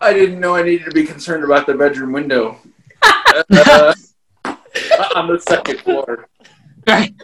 [0.00, 2.58] I didn't know I needed to be concerned about the bedroom window.
[4.44, 6.28] Uh, on the second floor.
[6.86, 7.14] Right.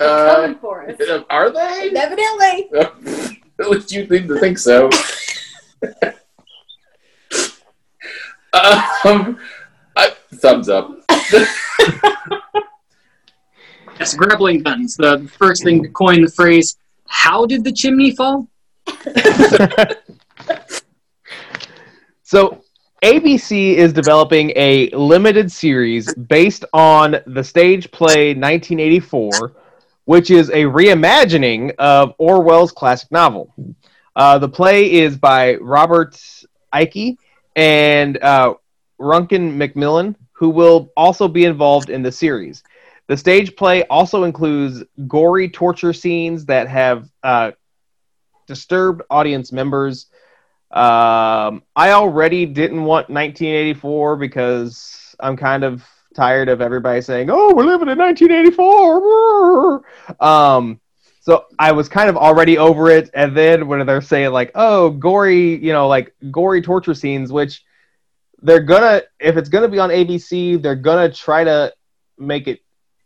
[0.00, 0.96] Uh, for us.
[1.30, 1.92] are they?
[1.94, 2.70] Evidently.
[3.60, 4.88] At least you seem to think so.
[9.04, 9.38] um,
[9.96, 10.98] I, thumbs up.
[14.02, 14.96] Yes, grappling guns.
[14.96, 18.48] The first thing to coin the phrase, how did the chimney fall?
[22.24, 22.62] So,
[23.02, 29.52] ABC is developing a limited series based on the stage play 1984,
[30.06, 33.54] which is a reimagining of Orwell's classic novel.
[34.16, 36.18] Uh, the play is by Robert
[36.74, 37.18] Icke
[37.54, 38.54] and uh,
[38.98, 42.64] Duncan Macmillan, who will also be involved in the series.
[43.08, 47.52] The stage play also includes gory torture scenes that have uh,
[48.46, 50.06] disturbed audience members.
[50.70, 55.84] Um, I already didn't want 1984 because I'm kind of
[56.14, 59.84] tired of everybody saying, "Oh, we're living in 1984."
[60.20, 60.80] Um,
[61.20, 64.90] so I was kind of already over it, and then when they're saying like, "Oh,
[64.90, 67.62] gory," you know, like gory torture scenes, which
[68.40, 71.72] they're gonna, if it's gonna be on ABC, they're gonna try to
[72.18, 72.61] make it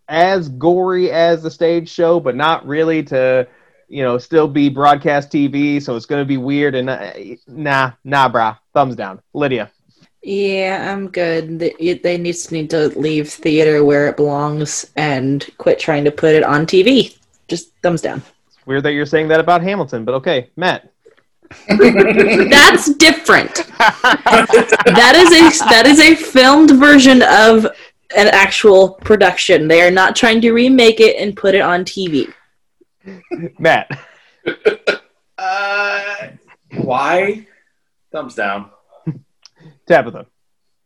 [0.09, 3.47] as gory as the stage show, but not really to
[3.89, 6.75] you know, still be broadcast TV, so it's going to be weird.
[6.75, 7.13] And uh,
[7.47, 8.59] nah, nah, brah.
[8.75, 9.21] Thumbs down.
[9.33, 9.71] Lydia.
[10.23, 11.61] Yeah, I'm good.
[11.61, 16.35] They, they just need to leave theater where it belongs and quit trying to put
[16.35, 17.17] it on TV.
[17.47, 18.23] Just thumbs down.
[18.49, 20.93] It's weird that you're saying that about Hamilton, but okay, Matt.
[21.69, 23.55] That's different.
[23.79, 27.69] that is a that is a filmed version of
[28.15, 29.69] an actual production.
[29.69, 32.33] They are not trying to remake it and put it on TV.
[33.59, 33.91] Matt.
[35.39, 36.29] Uh,
[36.79, 37.47] why?
[38.11, 38.71] Thumbs down.
[39.87, 40.27] Tabitha.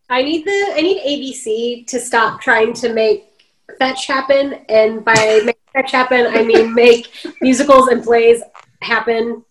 [0.08, 3.44] I need the I need ABC to stop trying to make
[3.78, 8.42] fetch happen, and by make fetch happen, I mean make musicals and plays
[8.82, 9.44] happen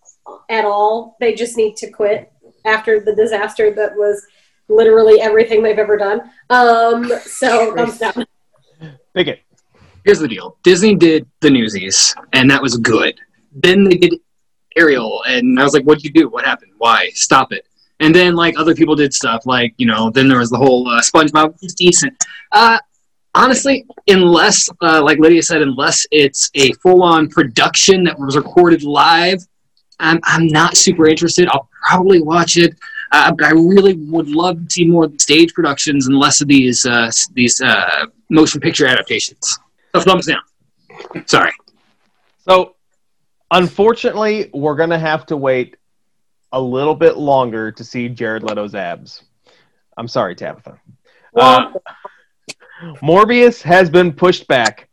[0.50, 1.16] at all.
[1.18, 2.30] They just need to quit
[2.66, 4.26] after the disaster that was
[4.70, 6.30] literally everything they've ever done.
[6.48, 8.26] Um, so thumbs down.
[9.14, 9.40] Pickett.
[10.04, 13.20] Here's the deal: Disney did the Newsies, and that was good.
[13.52, 14.14] Then they did
[14.76, 16.28] Ariel, and I was like, "What'd you do?
[16.28, 16.72] What happened?
[16.78, 17.10] Why?
[17.14, 17.66] Stop it!"
[18.00, 20.88] And then like other people did stuff, like you know, then there was the whole
[20.88, 22.14] uh, SpongeBob, which is decent.
[22.52, 22.78] Uh,
[23.34, 29.46] honestly, unless, uh, like Lydia said, unless it's a full-on production that was recorded live,
[29.98, 31.48] I'm I'm not super interested.
[31.48, 32.74] I'll probably watch it.
[33.12, 36.84] Uh, but I really would love to see more stage productions and less of these
[36.84, 39.58] uh, these uh, motion picture adaptations.
[39.94, 40.42] So thumbs down.
[41.26, 41.52] Sorry.
[42.48, 42.76] So,
[43.50, 45.76] unfortunately, we're going to have to wait
[46.52, 49.22] a little bit longer to see Jared Leto's abs.
[49.96, 50.80] I'm sorry, Tabitha.
[51.34, 51.72] Uh,
[53.02, 54.88] Morbius has been pushed back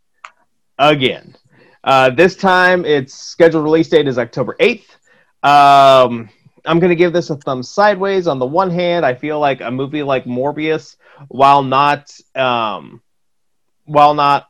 [0.77, 1.35] again.
[1.83, 4.87] Uh, this time, its scheduled release date is October 8th.
[5.43, 6.29] Um,
[6.67, 8.27] I'm going to give this a thumb sideways.
[8.27, 10.97] On the one hand, I feel like a movie like Morbius,
[11.29, 13.01] while not um,
[13.85, 14.49] while not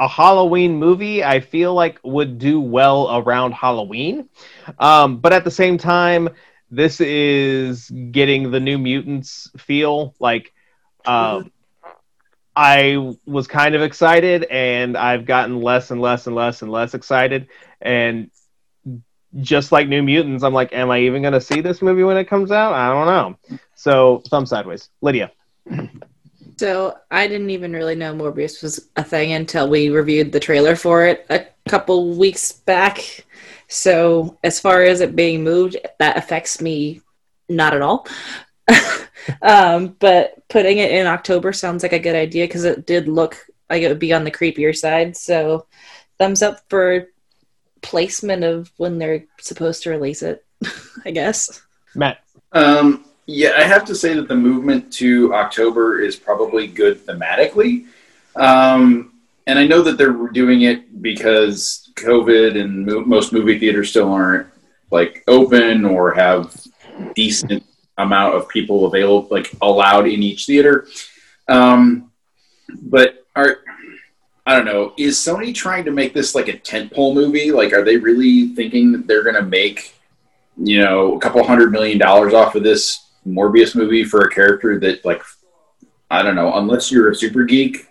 [0.00, 4.28] a Halloween movie, I feel like would do well around Halloween.
[4.78, 6.30] Um, but at the same time,
[6.70, 10.14] this is getting the New Mutants feel.
[10.18, 10.52] Like,
[11.04, 11.52] um,
[12.56, 16.94] I was kind of excited, and I've gotten less and less and less and less
[16.94, 17.46] excited.
[17.80, 18.30] And
[19.40, 22.16] just like New Mutants, I'm like, am I even going to see this movie when
[22.16, 22.74] it comes out?
[22.74, 23.06] I don't
[23.50, 23.58] know.
[23.74, 24.90] So, thumb sideways.
[25.00, 25.32] Lydia.
[26.58, 30.76] So I didn't even really know Morbius was a thing until we reviewed the trailer
[30.76, 33.24] for it a couple weeks back.
[33.66, 37.00] So as far as it being moved, that affects me
[37.48, 38.06] not at all.
[39.42, 43.44] um, but putting it in October sounds like a good idea because it did look
[43.68, 45.16] like it would be on the creepier side.
[45.16, 45.66] So
[46.18, 47.08] thumbs up for
[47.82, 50.44] placement of when they're supposed to release it,
[51.04, 51.62] I guess.
[51.94, 52.24] Matt.
[52.52, 57.86] Um, yeah, I have to say that the movement to October is probably good thematically.
[58.36, 59.12] Um,
[59.46, 64.12] and I know that they're doing it because COVID and mo- most movie theaters still
[64.12, 64.46] aren't
[64.90, 66.54] like open or have
[67.14, 67.64] decent
[67.98, 70.86] amount of people available, like allowed in each theater.
[71.48, 72.10] Um,
[72.68, 73.58] but are
[74.44, 74.92] I don't know.
[74.98, 77.52] Is Sony trying to make this like a tentpole movie?
[77.52, 79.94] Like, are they really thinking that they're going to make,
[80.56, 84.80] you know, a couple hundred million dollars off of this Morbius movie for a character
[84.80, 85.22] that, like,
[86.10, 87.88] I don't know, unless you're a super geek,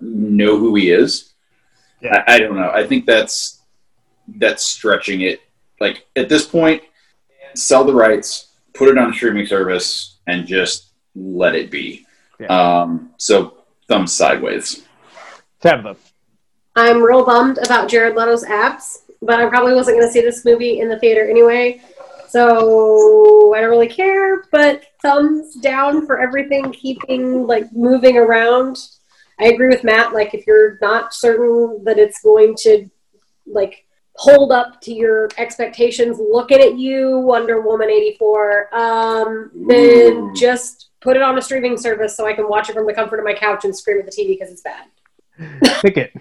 [0.00, 1.32] know who he is.
[2.00, 2.22] Yeah.
[2.26, 2.70] I, I don't know.
[2.70, 3.62] I think that's
[4.36, 5.40] that's stretching it.
[5.80, 6.82] Like at this point,
[7.54, 12.06] sell the rights, put it on a streaming service, and just let it be.
[12.38, 12.46] Yeah.
[12.46, 14.83] Um, so thumbs sideways.
[15.64, 15.96] Tabitha.
[16.76, 20.44] I'm real bummed about Jared Leto's abs, but I probably wasn't going to see this
[20.44, 21.80] movie in the theater anyway.
[22.28, 28.76] So I don't really care, but thumbs down for everything keeping like moving around.
[29.40, 30.12] I agree with Matt.
[30.12, 32.90] Like, if you're not certain that it's going to
[33.46, 40.34] like hold up to your expectations, looking at you, Wonder Woman 84, um, then Ooh.
[40.34, 43.18] just put it on a streaming service so I can watch it from the comfort
[43.18, 44.84] of my couch and scream at the TV because it's bad.
[45.80, 46.12] Pickett.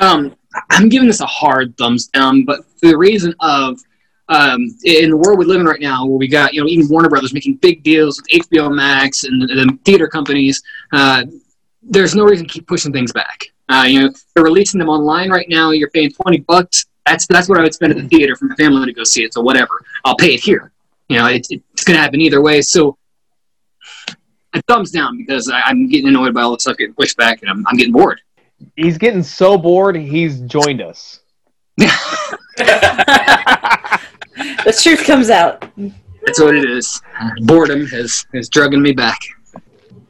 [0.00, 0.36] Um,
[0.70, 3.78] I'm giving this a hard thumbs down, but for the reason of
[4.28, 6.88] um, in the world we live in right now, where we got you know even
[6.88, 11.24] Warner Brothers making big deals with HBO Max and the, the theater companies, uh,
[11.82, 13.44] there's no reason to keep pushing things back.
[13.68, 15.70] Uh, you know, they're releasing them online right now.
[15.70, 16.86] You're paying twenty bucks.
[17.06, 19.24] That's that's what I would spend at the theater for my family to go see
[19.24, 19.34] it.
[19.34, 20.72] So whatever, I'll pay it here.
[21.08, 22.62] You know, it, it's going to happen either way.
[22.62, 22.96] So.
[24.56, 27.42] A thumbs down because I, I'm getting annoyed by all the stuff getting pushed back,
[27.42, 28.20] and I'm, I'm getting bored.
[28.76, 31.20] He's getting so bored, he's joined us.
[31.76, 31.88] the
[34.82, 35.60] truth comes out.
[36.24, 37.00] That's what it is.
[37.42, 39.18] Boredom has is drugging me back.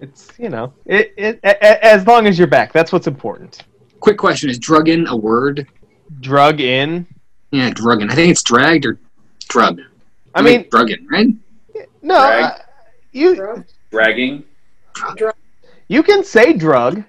[0.00, 3.62] It's, you know, it, it, a, a- as long as you're back, that's what's important.
[4.00, 5.66] Quick question: Is drugging a word?
[6.20, 7.06] Drug in.
[7.50, 8.10] Yeah, drugging.
[8.10, 8.98] I think it's dragged or
[9.48, 9.80] drug.
[10.34, 11.28] I mean, drugging, right?
[12.02, 12.44] no, Drag.
[12.44, 12.54] uh,
[13.12, 13.64] you Bro.
[13.90, 14.44] Dragging.
[15.88, 17.02] you can say drug.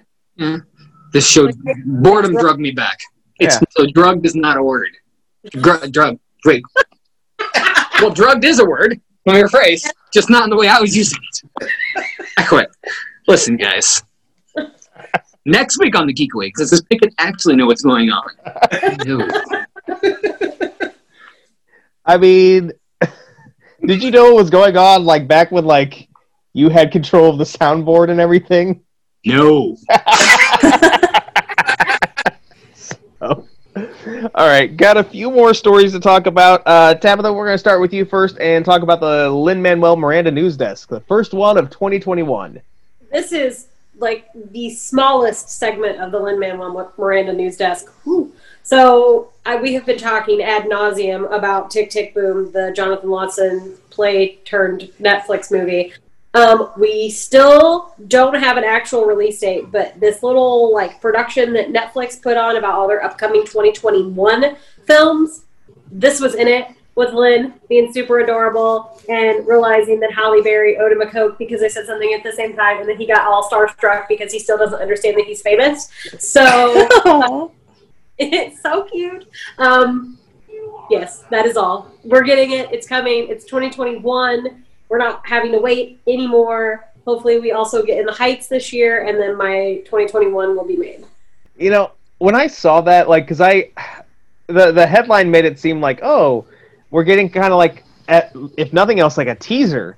[1.12, 1.48] This show
[1.84, 2.98] boredom drugged me back.
[3.38, 3.60] It's Yeah.
[3.70, 4.90] so drugged is not a word.
[5.60, 6.18] Gr- drug.
[6.44, 6.62] Wait.
[8.00, 9.00] well, drugged is a word.
[9.24, 11.70] From your phrase, just not in the way I was using it.
[12.38, 12.68] I quit.
[13.26, 14.02] Listen, guys.
[15.44, 18.24] Next week on the Geek Week, does this Pickett actually know what's going on?
[19.06, 19.28] No.
[22.04, 22.72] I mean,
[23.86, 26.08] Did you know what was going on like back when like
[26.52, 28.82] you had control of the soundboard and everything?
[29.24, 29.76] No.
[33.18, 33.46] So,
[34.34, 36.62] all right, got a few more stories to talk about.
[36.66, 39.96] Uh, Tabitha, we're going to start with you first and talk about the Lin Manuel
[39.96, 42.60] Miranda news desk, the first one of 2021.
[43.12, 43.68] This is
[43.98, 47.90] like the smallest segment of the Lin Manuel Miranda news desk.
[48.04, 48.32] Whew.
[48.62, 53.74] So I, we have been talking ad nauseum about Tick Tick Boom, the Jonathan Watson
[53.90, 55.92] play turned Netflix movie.
[56.34, 61.68] Um, we still don't have an actual release date, but this little like production that
[61.68, 65.44] Netflix put on about all their upcoming 2021 films,
[65.90, 70.92] this was in it with Lin being super adorable and realizing that Halle Berry owed
[70.92, 73.26] him a coke because they said something at the same time, and then he got
[73.26, 75.90] all starstruck because he still doesn't understand that he's famous.
[76.18, 77.52] So
[78.18, 79.28] it's so cute.
[79.58, 80.18] Um,
[80.90, 81.92] yes, that is all.
[82.02, 82.72] We're getting it.
[82.72, 83.28] It's coming.
[83.28, 86.86] It's 2021 we're not having to wait anymore.
[87.04, 90.76] Hopefully, we also get in the heights this year, and then my 2021 will be
[90.76, 91.04] made.
[91.56, 93.70] You know, when I saw that, like, because I,
[94.48, 96.46] the the headline made it seem like, oh,
[96.90, 99.96] we're getting kind of like, at, if nothing else, like a teaser,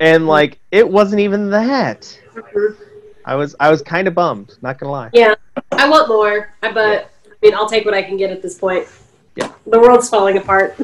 [0.00, 0.28] and mm-hmm.
[0.28, 2.02] like it wasn't even that.
[2.34, 2.82] Mm-hmm.
[3.24, 5.10] I was I was kind of bummed, not gonna lie.
[5.12, 5.34] Yeah,
[5.72, 8.58] I want more, I- but I mean, I'll take what I can get at this
[8.58, 8.88] point.
[9.36, 9.52] Yeah.
[9.66, 10.76] the world's falling apart.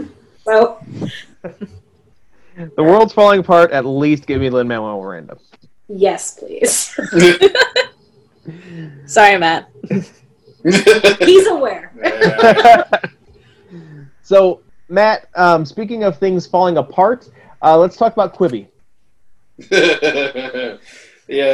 [0.45, 0.79] So
[2.57, 3.73] The world's falling apart.
[3.73, 5.37] At least give me Lin Manuel Miranda.
[5.89, 6.95] yes, please.
[9.07, 9.71] Sorry, Matt.
[10.63, 11.93] He's aware.
[14.23, 17.29] so, Matt, um, speaking of things falling apart,
[17.63, 18.69] uh, let's talk about Quibi.
[19.71, 20.79] yeah,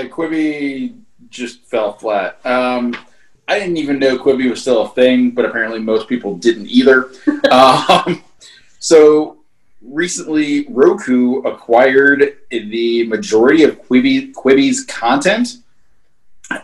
[0.05, 0.96] Quibi
[1.28, 2.44] just fell flat.
[2.44, 2.94] Um,
[3.48, 7.11] I didn't even know Quibi was still a thing, but apparently most people didn't either.
[7.51, 8.22] um,
[8.78, 9.38] so
[9.83, 15.59] recently, Roku acquired the majority of Quibi Quibi's content.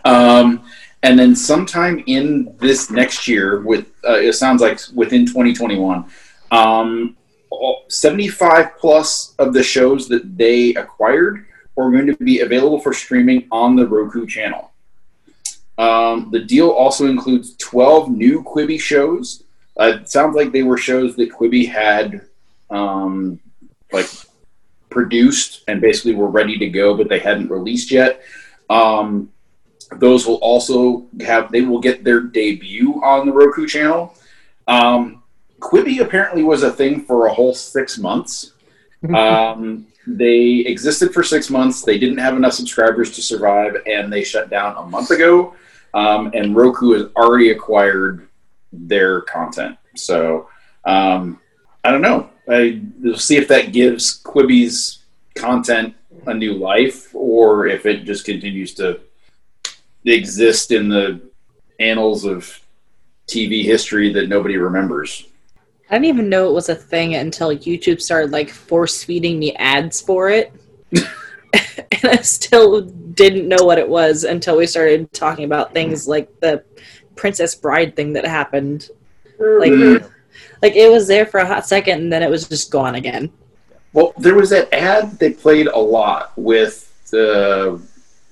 [0.05, 0.63] Um,
[1.03, 6.05] and then sometime in this next year, with uh, it sounds like within 2021,
[6.51, 7.15] um,
[7.87, 11.45] 75 plus of the shows that they acquired
[11.77, 14.71] are going to be available for streaming on the Roku channel.
[15.77, 19.43] Um, the deal also includes 12 new Quibi shows.
[19.79, 22.26] Uh, it sounds like they were shows that Quibi had
[22.69, 23.39] um,
[23.91, 24.09] like
[24.89, 28.21] produced and basically were ready to go, but they hadn't released yet.
[28.69, 29.31] Um,
[29.97, 34.15] those will also have they will get their debut on the Roku channel.
[34.67, 35.23] Um,
[35.59, 38.53] Quibi apparently was a thing for a whole six months.
[39.13, 41.83] Um, they existed for six months.
[41.83, 45.53] They didn't have enough subscribers to survive, and they shut down a month ago.
[45.93, 48.27] Um, and Roku has already acquired
[48.71, 49.77] their content.
[49.95, 50.49] So
[50.85, 51.39] um,
[51.83, 52.29] I don't know.
[52.49, 54.99] I, we'll see if that gives Quibi's
[55.35, 55.95] content
[56.25, 58.99] a new life, or if it just continues to
[60.05, 61.21] exist in the
[61.79, 62.59] annals of
[63.27, 65.27] TV history that nobody remembers.
[65.89, 69.55] I didn't even know it was a thing until YouTube started like force feeding me
[69.55, 70.53] ads for it.
[70.93, 76.29] and I still didn't know what it was until we started talking about things like
[76.39, 76.63] the
[77.15, 78.89] Princess Bride thing that happened.
[79.39, 80.09] Like Mhm.
[80.61, 83.29] Like it was there for a hot second and then it was just gone again.
[83.93, 87.81] Well, there was that ad they played a lot with the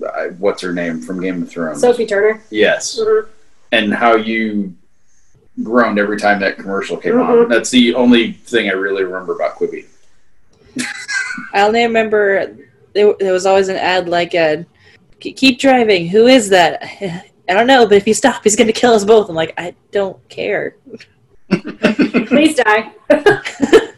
[0.06, 1.82] uh, what's her name from Game of Thrones.
[1.82, 2.42] Sophie Turner.
[2.50, 3.28] Yes, Mhm.
[3.72, 4.74] and how you
[5.64, 7.30] groaned every time that commercial came on.
[7.46, 7.50] Mhm.
[7.50, 9.86] That's the only thing I really remember about Quibi.
[11.54, 12.56] I only remember
[12.94, 14.58] there, there was always an ad like uh,
[15.22, 16.08] "Ke- keep driving.
[16.10, 16.84] Who is that?
[17.48, 19.30] I don't know, but if you stop, he's going to kill us both.
[19.30, 20.76] I'm like, I don't care.
[21.50, 22.92] Please die.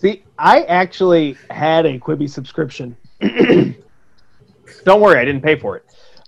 [0.00, 2.96] See, I actually had a Quibi subscription.
[3.20, 5.84] Don't worry, I didn't pay for it.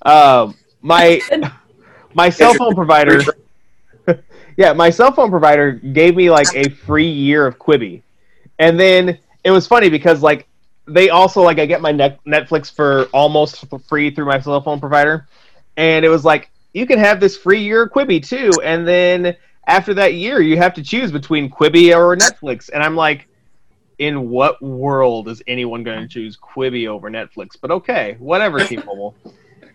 [0.08, 1.20] Um, my
[2.14, 3.20] my cell phone provider,
[4.56, 8.02] yeah, my cell phone provider gave me like a free year of Quibi,
[8.58, 10.46] and then it was funny because like
[10.86, 14.80] they also like I get my net- Netflix for almost free through my cell phone
[14.80, 15.26] provider,
[15.76, 19.36] and it was like you can have this free year of Quibi too, and then
[19.66, 23.28] after that year you have to choose between Quibi or Netflix, and I'm like
[23.98, 27.56] in what world is anyone going to choose Quibi over Netflix?
[27.60, 29.14] But okay, whatever, T-Mobile.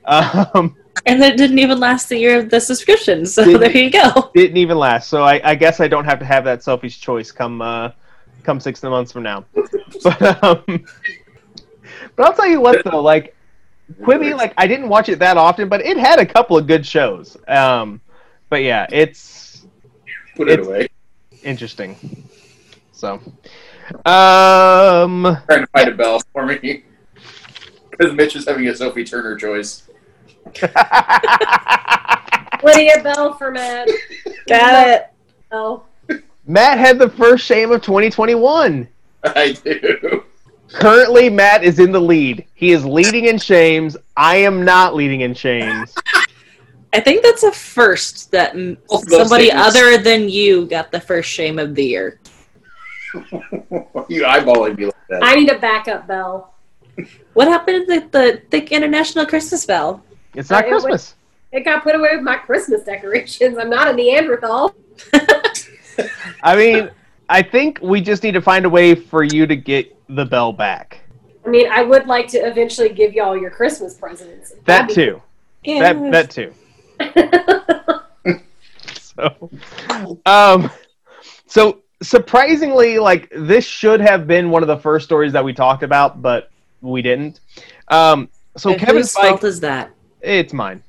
[0.06, 0.76] Um,
[1.06, 4.30] And it didn't even last the year of the subscription, so there you go.
[4.36, 7.32] didn't even last, so I, I guess I don't have to have that selfish choice
[7.32, 7.92] come uh,
[8.44, 9.46] come six months from now.
[10.04, 10.86] But um,
[12.16, 13.36] but I'll tell you what though, like
[14.02, 16.86] Quibi, like I didn't watch it that often, but it had a couple of good
[16.86, 17.38] shows.
[17.48, 18.02] Um,
[18.50, 19.20] but yeah, it's
[20.42, 20.88] Put it It's- away.
[21.44, 21.96] interesting.
[22.94, 23.22] So,
[24.06, 26.84] Um, Trying to find a bell for me.
[27.92, 29.84] Because Mitch is having a Sophie Turner choice.
[32.64, 33.88] Lydia Bell for Matt.
[34.48, 35.08] Got it.
[35.52, 35.84] Oh,
[36.48, 38.88] Matt had the first shame of 2021.
[39.24, 40.24] I do.
[40.74, 42.46] Currently, Matt is in the lead.
[42.56, 43.96] He is leading in shames.
[44.18, 45.94] I am not leading in shames.
[46.94, 48.54] I think that's a first that
[48.88, 49.76] Both somebody statements.
[49.76, 52.20] other than you got the first shame of the year.
[53.14, 55.24] you eyeballing me like that.
[55.24, 56.54] I need a backup bell.
[57.34, 60.04] What happened to the, the thick international Christmas bell?
[60.36, 61.16] It's not Uh, it Christmas.
[61.52, 63.58] It got put away with my Christmas decorations.
[63.58, 64.74] I'm not a Neanderthal.
[66.44, 66.90] I mean,
[67.30, 70.54] I think we just need to find a way for you to get the bell
[70.54, 71.02] back.
[71.46, 74.52] I mean, I would like to eventually give y'all your Christmas presents.
[74.66, 75.22] That That'd too.
[75.66, 76.54] That that too.
[79.22, 79.50] So,
[80.26, 80.72] um,
[81.46, 85.84] so surprisingly, like this should have been one of the first stories that we talked
[85.84, 86.50] about, but
[86.82, 87.40] we didn't.
[87.90, 89.92] Um, so And Kevin whose Feige, fault is that?
[90.22, 90.84] it's mine.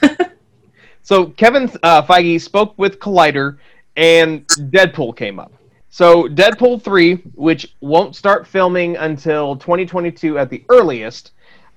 [1.02, 3.58] so Kevin uh, Feige spoke with Collider,
[3.96, 5.52] and Deadpool came up.
[5.90, 11.32] So Deadpool three, which won't start filming until 2022 at the earliest,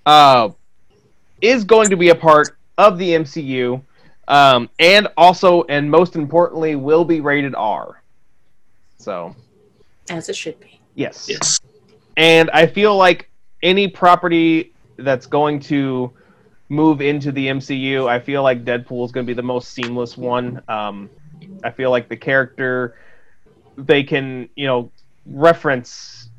[0.06, 0.50] uh,
[1.42, 3.82] is going to be a part of the MCU,
[4.28, 8.02] um, and also, and most importantly, will be rated R.
[8.98, 9.36] So
[10.10, 10.80] As it should be.
[10.96, 11.60] yes, Yes.
[12.18, 13.30] and I feel like
[13.64, 16.12] any property that's going to
[16.70, 20.18] move into the MCU, I feel like Deadpool is going to be the most seamless
[20.18, 20.62] one.
[20.68, 21.10] Um,
[21.64, 22.98] I feel like the character
[23.78, 24.92] they can, you know,
[25.26, 26.30] reference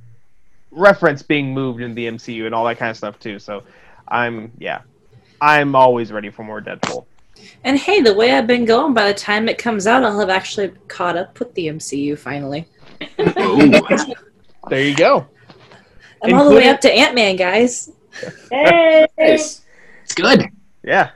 [0.70, 3.38] reference being moved in the MCU and all that kind of stuff too.
[3.38, 3.62] So
[4.06, 4.82] I'm yeah,
[5.40, 7.06] I'm always ready for more Deadpool.
[7.64, 10.30] And hey, the way I've been going, by the time it comes out, I'll have
[10.30, 12.66] actually caught up with the MCU finally.
[14.68, 15.26] There you go.
[16.22, 17.92] I'm all the way up to Ant Man, guys.
[18.50, 19.06] Hey!
[19.18, 19.62] Nice.
[20.02, 20.46] It's good.
[20.82, 21.10] Yeah.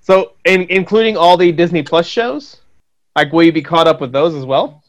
[0.00, 2.60] So, in, including all the Disney Plus shows,
[3.16, 4.82] like, will you be caught up with those as well?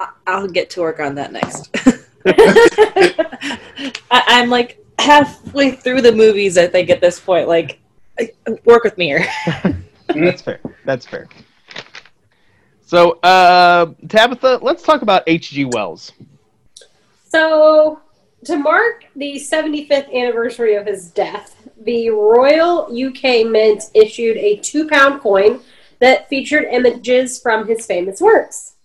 [0.00, 1.68] I- I'll get to work on that next.
[4.10, 7.46] I- I'm like halfway through the movies, I think, at this point.
[7.48, 7.76] Like, I-
[8.64, 9.26] work with me here.
[10.08, 10.60] That's fair.
[10.84, 11.28] That's fair.
[12.86, 15.66] So, uh, Tabitha, let's talk about H.G.
[15.66, 16.12] Wells.
[17.28, 18.00] So,
[18.44, 24.88] to mark the 75th anniversary of his death, the Royal UK Mint issued a two
[24.88, 25.60] pound coin
[25.98, 28.76] that featured images from his famous works.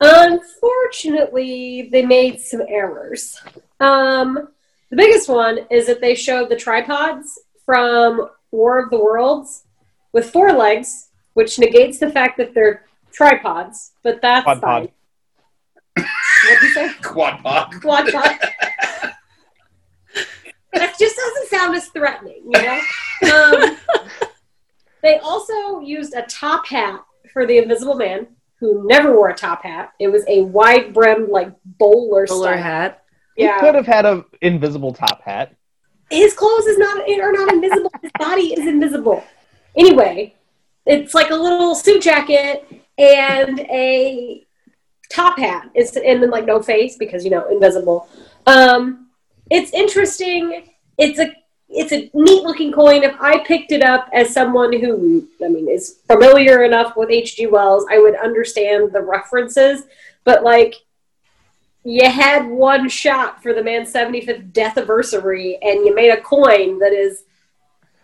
[0.00, 3.40] Unfortunately, they made some errors.
[3.80, 4.48] Um,
[4.90, 9.64] the biggest one is that they showed the tripods from War of the Worlds
[10.12, 14.88] with four legs, which negates the fact that they're tripods, but that's Quad fine.
[14.88, 16.06] pod.
[16.46, 16.92] What'd you say?
[17.02, 17.72] Quad pod.
[17.80, 18.38] Quad pod.
[20.72, 22.80] that just doesn't sound as threatening, you know?
[23.32, 23.76] Um,
[25.02, 27.00] they also used a top hat
[27.32, 28.26] for the Invisible Man,
[28.60, 29.92] who never wore a top hat.
[30.00, 32.62] It was a wide brimmed, like, bowler, Bowler style.
[32.62, 33.04] hat.
[33.36, 33.58] He Yeah.
[33.60, 35.54] could have had an invisible top hat.
[36.10, 37.90] His clothes is not are not invisible.
[38.02, 39.24] His body is invisible.
[39.76, 40.34] Anyway,
[40.86, 42.66] it's like a little suit jacket
[42.98, 44.46] and a
[45.10, 45.70] top hat.
[45.74, 48.08] It's and then like no face because you know invisible.
[48.46, 49.08] Um,
[49.50, 50.68] it's interesting.
[50.98, 51.32] It's a
[51.68, 53.02] it's a neat looking coin.
[53.02, 57.46] If I picked it up as someone who I mean is familiar enough with H.G.
[57.46, 59.84] Wells, I would understand the references.
[60.24, 60.74] But like
[61.84, 66.78] you had one shot for the man's 75th death anniversary and you made a coin
[66.78, 67.24] that is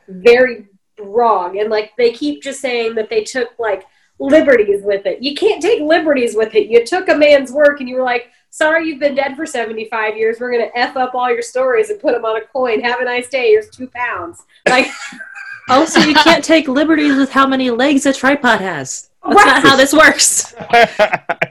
[0.08, 0.66] very
[0.98, 1.58] wrong.
[1.58, 3.84] And like they keep just saying that they took like
[4.18, 5.22] liberties with it.
[5.22, 6.68] You can't take liberties with it.
[6.68, 10.16] You took a man's work and you were like sorry you've been dead for 75
[10.16, 10.38] years.
[10.40, 12.80] We're going to f up all your stories and put them on a coin.
[12.80, 13.50] Have a nice day.
[13.50, 14.42] Here's two pounds.
[14.68, 14.88] Like
[15.70, 19.08] Also, you can't take liberties with how many legs a tripod has.
[19.22, 19.46] That's Right.
[19.46, 20.52] not how this works.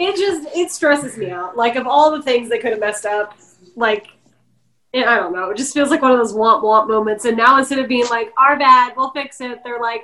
[0.00, 1.56] it just it stresses me out.
[1.56, 3.36] Like of all the things they could have messed up,
[3.76, 4.08] like
[4.94, 5.50] I don't know.
[5.50, 7.24] It just feels like one of those womp womp moments.
[7.24, 10.02] And now instead of being like our bad, we'll fix it, they're like,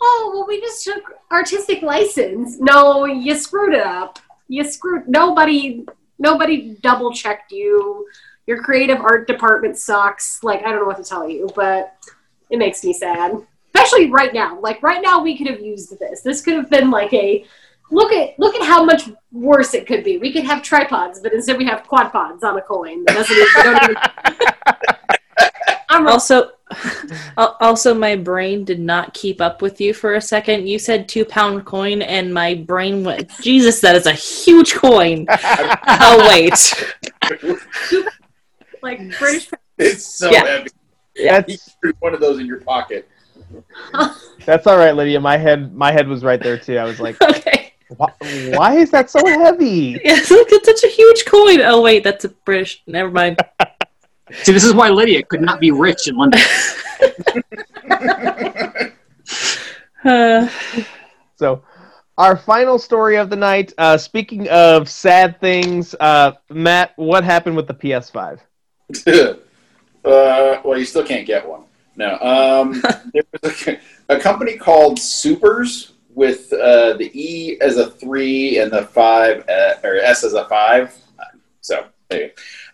[0.00, 2.58] oh well, we just took artistic license.
[2.60, 4.18] No, you screwed it up.
[4.48, 5.08] You screwed.
[5.08, 5.84] Nobody
[6.18, 8.06] nobody double checked you.
[8.46, 10.42] Your creative art department sucks.
[10.44, 11.96] Like I don't know what to tell you, but
[12.50, 13.36] it makes me sad.
[13.74, 14.60] Especially right now.
[14.60, 16.20] Like right now, we could have used this.
[16.20, 17.44] This could have been like a
[17.90, 20.18] look at look at how much worse it could be.
[20.18, 23.04] We could have tripods, but instead we have quad pods on a coin.
[23.04, 23.96] That doesn't even, don't even-
[25.88, 26.08] I'm.
[26.08, 26.50] Also,
[27.36, 30.66] also, my brain did not keep up with you for a second.
[30.66, 35.26] You said two pound coin, and my brain went, Jesus, that is a huge coin.
[35.30, 36.74] oh, wait.
[38.82, 39.50] like British.
[39.78, 40.46] It's so Yeah.
[40.46, 40.68] heavy.
[41.16, 43.08] That's one of those in your pocket.
[44.44, 45.20] that's all right, Lydia.
[45.20, 46.76] My head my head was right there too.
[46.76, 47.63] I was like, Okay.
[47.96, 48.12] Why,
[48.50, 50.00] why is that so heavy?
[50.04, 51.60] Yes, look, it's such a huge coin.
[51.60, 52.82] Oh, wait, that's a British.
[52.86, 53.38] Never mind.
[54.32, 56.40] See, this is why Lydia could not be rich in London.
[60.04, 60.48] Uh,
[61.36, 61.62] So,
[62.16, 63.72] our final story of the night.
[63.76, 68.38] Uh, speaking of sad things, uh, Matt, what happened with the PS5?
[69.06, 71.64] uh, well, you still can't get one.
[71.96, 72.18] No.
[72.20, 72.80] Um,
[73.12, 78.72] there was a, a company called Supers with uh, the E as a three and
[78.72, 80.96] the five uh, or S as a five.
[81.60, 81.86] So.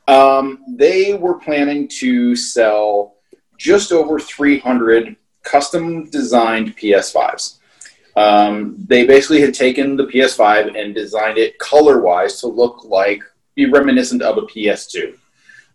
[0.08, 3.14] Um, they were planning to sell
[3.56, 5.14] just over 300
[5.44, 7.58] custom designed PS5s.
[8.16, 13.22] Um, they basically had taken the PS5 and designed it color wise to look like,
[13.54, 15.16] be reminiscent of a PS2.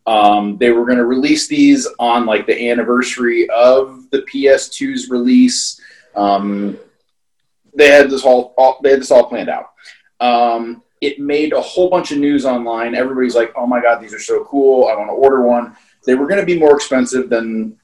[0.06, 5.80] Um, they were going to release these on like the anniversary of the PS2's release.
[6.16, 6.78] Um,
[7.76, 9.72] they had this all, all they had this all planned out.
[10.20, 12.96] Um, it made a whole bunch of news online.
[12.96, 14.88] Everybody's like, "Oh my god, these are so cool!
[14.88, 17.78] I want to order one." They were going to be more expensive than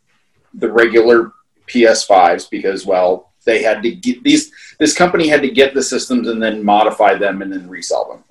[0.54, 1.34] the regular
[1.68, 4.52] PS5s because, well, they had to get these.
[4.80, 8.24] This company had to get the systems and then modify them and then resell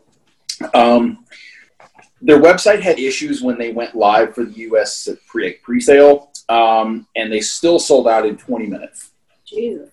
[0.59, 0.71] them.
[0.75, 1.25] Um,
[2.23, 7.33] their website had issues when they went live for the US pre pre-sale, um, and
[7.33, 9.11] they still sold out in 20 minutes.
[9.47, 9.91] Jesus.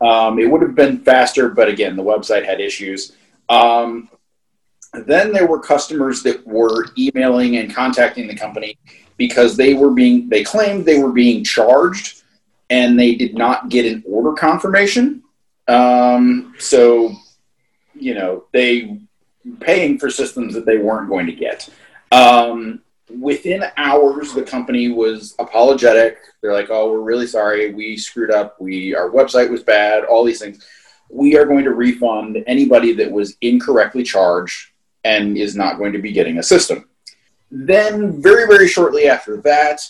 [0.00, 3.12] Um, it would have been faster, but again, the website had issues.
[3.48, 4.08] Um,
[4.92, 8.78] then there were customers that were emailing and contacting the company
[9.16, 12.22] because they were being they claimed they were being charged
[12.70, 15.22] and they did not get an order confirmation.
[15.68, 17.12] Um, so,
[17.94, 19.00] you know, they
[19.60, 21.68] paying for systems that they weren't going to get.
[22.12, 22.82] Um,
[23.18, 26.18] within hours, the company was apologetic.
[26.40, 27.72] They're like, "Oh, we're really sorry.
[27.72, 28.60] We screwed up.
[28.60, 30.04] We our website was bad.
[30.04, 30.64] All these things.
[31.08, 34.70] We are going to refund anybody that was incorrectly charged
[35.04, 36.88] and is not going to be getting a system."
[37.50, 39.80] Then, very very shortly after that,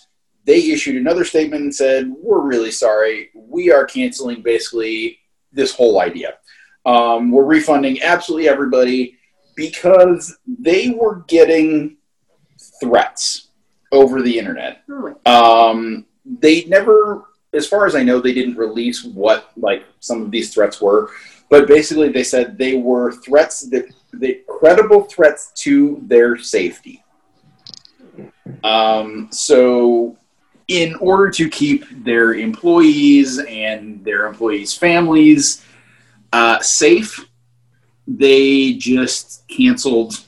[0.45, 3.31] they issued another statement and said, "We're really sorry.
[3.35, 5.19] We are canceling basically
[5.53, 6.35] this whole idea.
[6.87, 9.17] Um, we're refunding absolutely everybody."
[9.61, 11.99] because they were getting
[12.81, 13.49] threats
[13.93, 14.83] over the internet.
[14.91, 20.23] Oh Um, they never, as far as I know, they didn't release what like some
[20.23, 21.11] of these threats were,
[21.49, 27.03] but basically they said they were threats that the credible threats to their safety.
[28.65, 30.17] Um, so,
[30.69, 35.65] in order to keep their employees and their employees' families
[36.33, 37.27] uh, safe,
[38.07, 40.21] they just canceled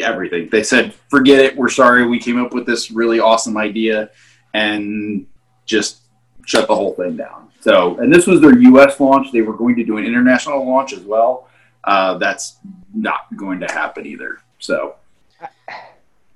[0.00, 0.48] everything.
[0.50, 1.56] They said, "Forget it.
[1.56, 2.06] We're sorry.
[2.06, 4.10] We came up with this really awesome idea,"
[4.54, 5.26] and
[5.66, 6.02] just
[6.46, 7.48] shut the whole thing down.
[7.60, 8.98] So, and this was their U.S.
[9.00, 9.32] launch.
[9.32, 11.48] They were going to do an international launch as well.
[11.84, 12.58] Uh, that's
[12.94, 14.38] not going to happen either.
[14.58, 14.96] So,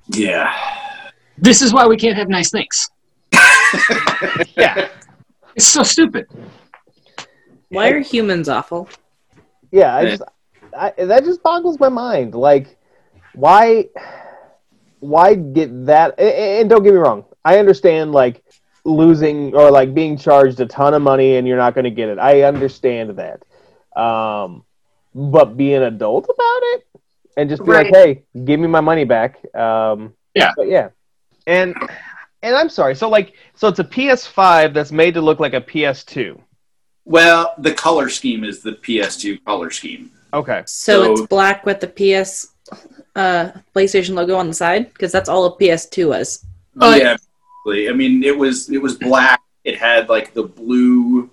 [0.09, 0.53] yeah.
[1.39, 2.91] This is why we can't have nice things.
[4.57, 4.89] Yeah,
[5.57, 6.27] It's so stupid.
[7.71, 8.89] why are humans awful?
[9.71, 9.97] yeah.
[9.97, 10.23] I just
[10.79, 12.35] I, that just boggles my mind.
[12.35, 12.77] Like,
[13.35, 13.87] why,
[15.01, 16.15] why get that?
[16.19, 18.43] a- a- And don't get me wrong, I understand like
[18.85, 22.09] losing or like being charged a ton of money and you're not going to get
[22.09, 22.19] it.
[22.19, 23.43] I understand that.
[24.01, 24.65] Um,
[25.15, 26.87] but be an adult about it
[27.37, 29.39] and just be like, hey, give me my money back.
[29.55, 30.53] Um, Yeah.
[30.57, 30.89] But yeah,
[31.47, 31.75] and
[32.43, 32.95] and I'm sorry.
[32.95, 36.41] So like, so it's a PS5 that's made to look like a PS2.
[37.05, 40.11] Well, the color scheme is the PS2 color scheme.
[40.33, 40.63] Okay.
[40.67, 42.49] So, So- it's black with the PS
[43.17, 46.45] uh, PlayStation logo on the side because that's all a PS2 was.
[46.81, 47.17] Uh, yeah,
[47.65, 47.89] basically.
[47.89, 49.41] I mean, it was it was black.
[49.65, 51.31] It had like the blue,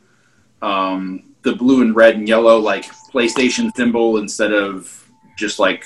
[0.62, 5.86] um, the blue and red and yellow like PlayStation symbol instead of just like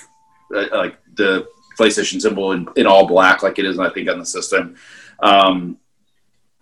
[0.54, 4.20] uh, like the PlayStation symbol in, in all black, like it is, I think, on
[4.20, 4.76] the system.
[5.20, 5.78] Um,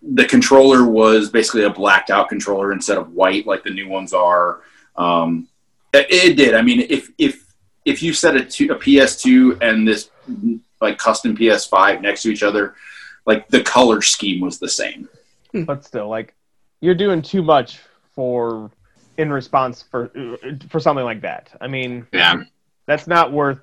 [0.02, 4.12] the controller was basically a blacked out controller instead of white, like the new ones
[4.12, 4.62] are.
[4.96, 5.48] Um,
[5.92, 6.54] it, it did.
[6.54, 7.51] I mean, if if
[7.84, 10.10] if you set a, two, a PS2 and this
[10.80, 12.74] like custom PS5 next to each other,
[13.26, 15.08] like the color scheme was the same.
[15.52, 15.64] Hmm.
[15.64, 16.34] but still like
[16.80, 17.78] you're doing too much
[18.14, 18.70] for
[19.18, 20.10] in response for
[20.70, 22.44] for something like that i mean Yeah.
[22.86, 23.60] that's not worth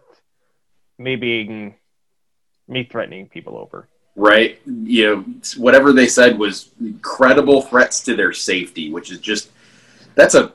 [1.00, 1.74] me being
[2.68, 4.60] me threatening people over right?
[4.66, 5.26] You know,
[5.58, 6.70] whatever they said was
[7.02, 9.50] credible threats to their safety, which is just
[10.16, 10.54] that's a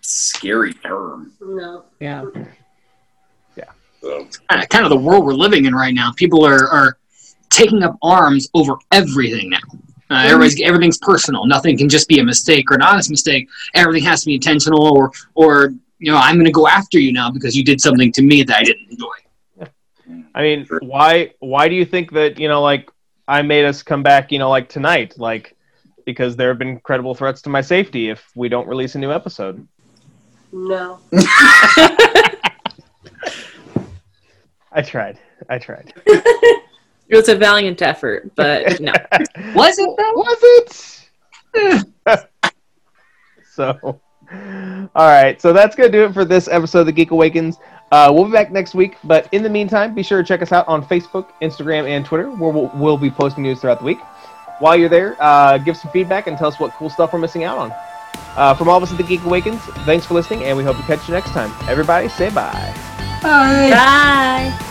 [0.00, 1.32] scary term.
[1.40, 1.84] No.
[2.00, 2.24] Yeah.
[4.06, 6.12] So, uh, kind of the world we're living in right now.
[6.14, 6.96] People are, are
[7.50, 9.58] taking up arms over everything now.
[10.08, 11.44] Uh, everybody's everything's personal.
[11.44, 13.48] Nothing can just be a mistake or an honest mistake.
[13.74, 17.12] Everything has to be intentional, or or you know, I'm going to go after you
[17.12, 19.72] now because you did something to me that I didn't enjoy.
[20.36, 22.88] I mean, why why do you think that you know like
[23.26, 25.56] I made us come back you know like tonight like
[26.04, 29.10] because there have been credible threats to my safety if we don't release a new
[29.10, 29.66] episode.
[30.52, 31.00] No.
[34.76, 35.18] I tried.
[35.48, 35.92] I tried.
[37.08, 38.92] It was a valiant effort, but no.
[39.54, 40.12] Was it though?
[40.12, 40.38] Was
[41.54, 42.28] it?
[43.52, 45.40] so, all right.
[45.40, 47.58] So that's going to do it for this episode of The Geek Awakens.
[47.92, 48.96] Uh, we'll be back next week.
[49.04, 52.28] But in the meantime, be sure to check us out on Facebook, Instagram, and Twitter,
[52.28, 54.00] where we'll, we'll be posting news throughout the week.
[54.58, 57.44] While you're there, uh, give some feedback and tell us what cool stuff we're missing
[57.44, 57.72] out on.
[58.36, 60.76] Uh, from all of us at The Geek Awakens, thanks for listening, and we hope
[60.76, 61.52] to catch you next time.
[61.68, 62.95] Everybody, say bye.
[63.26, 63.70] Bye.
[63.70, 64.66] Bye.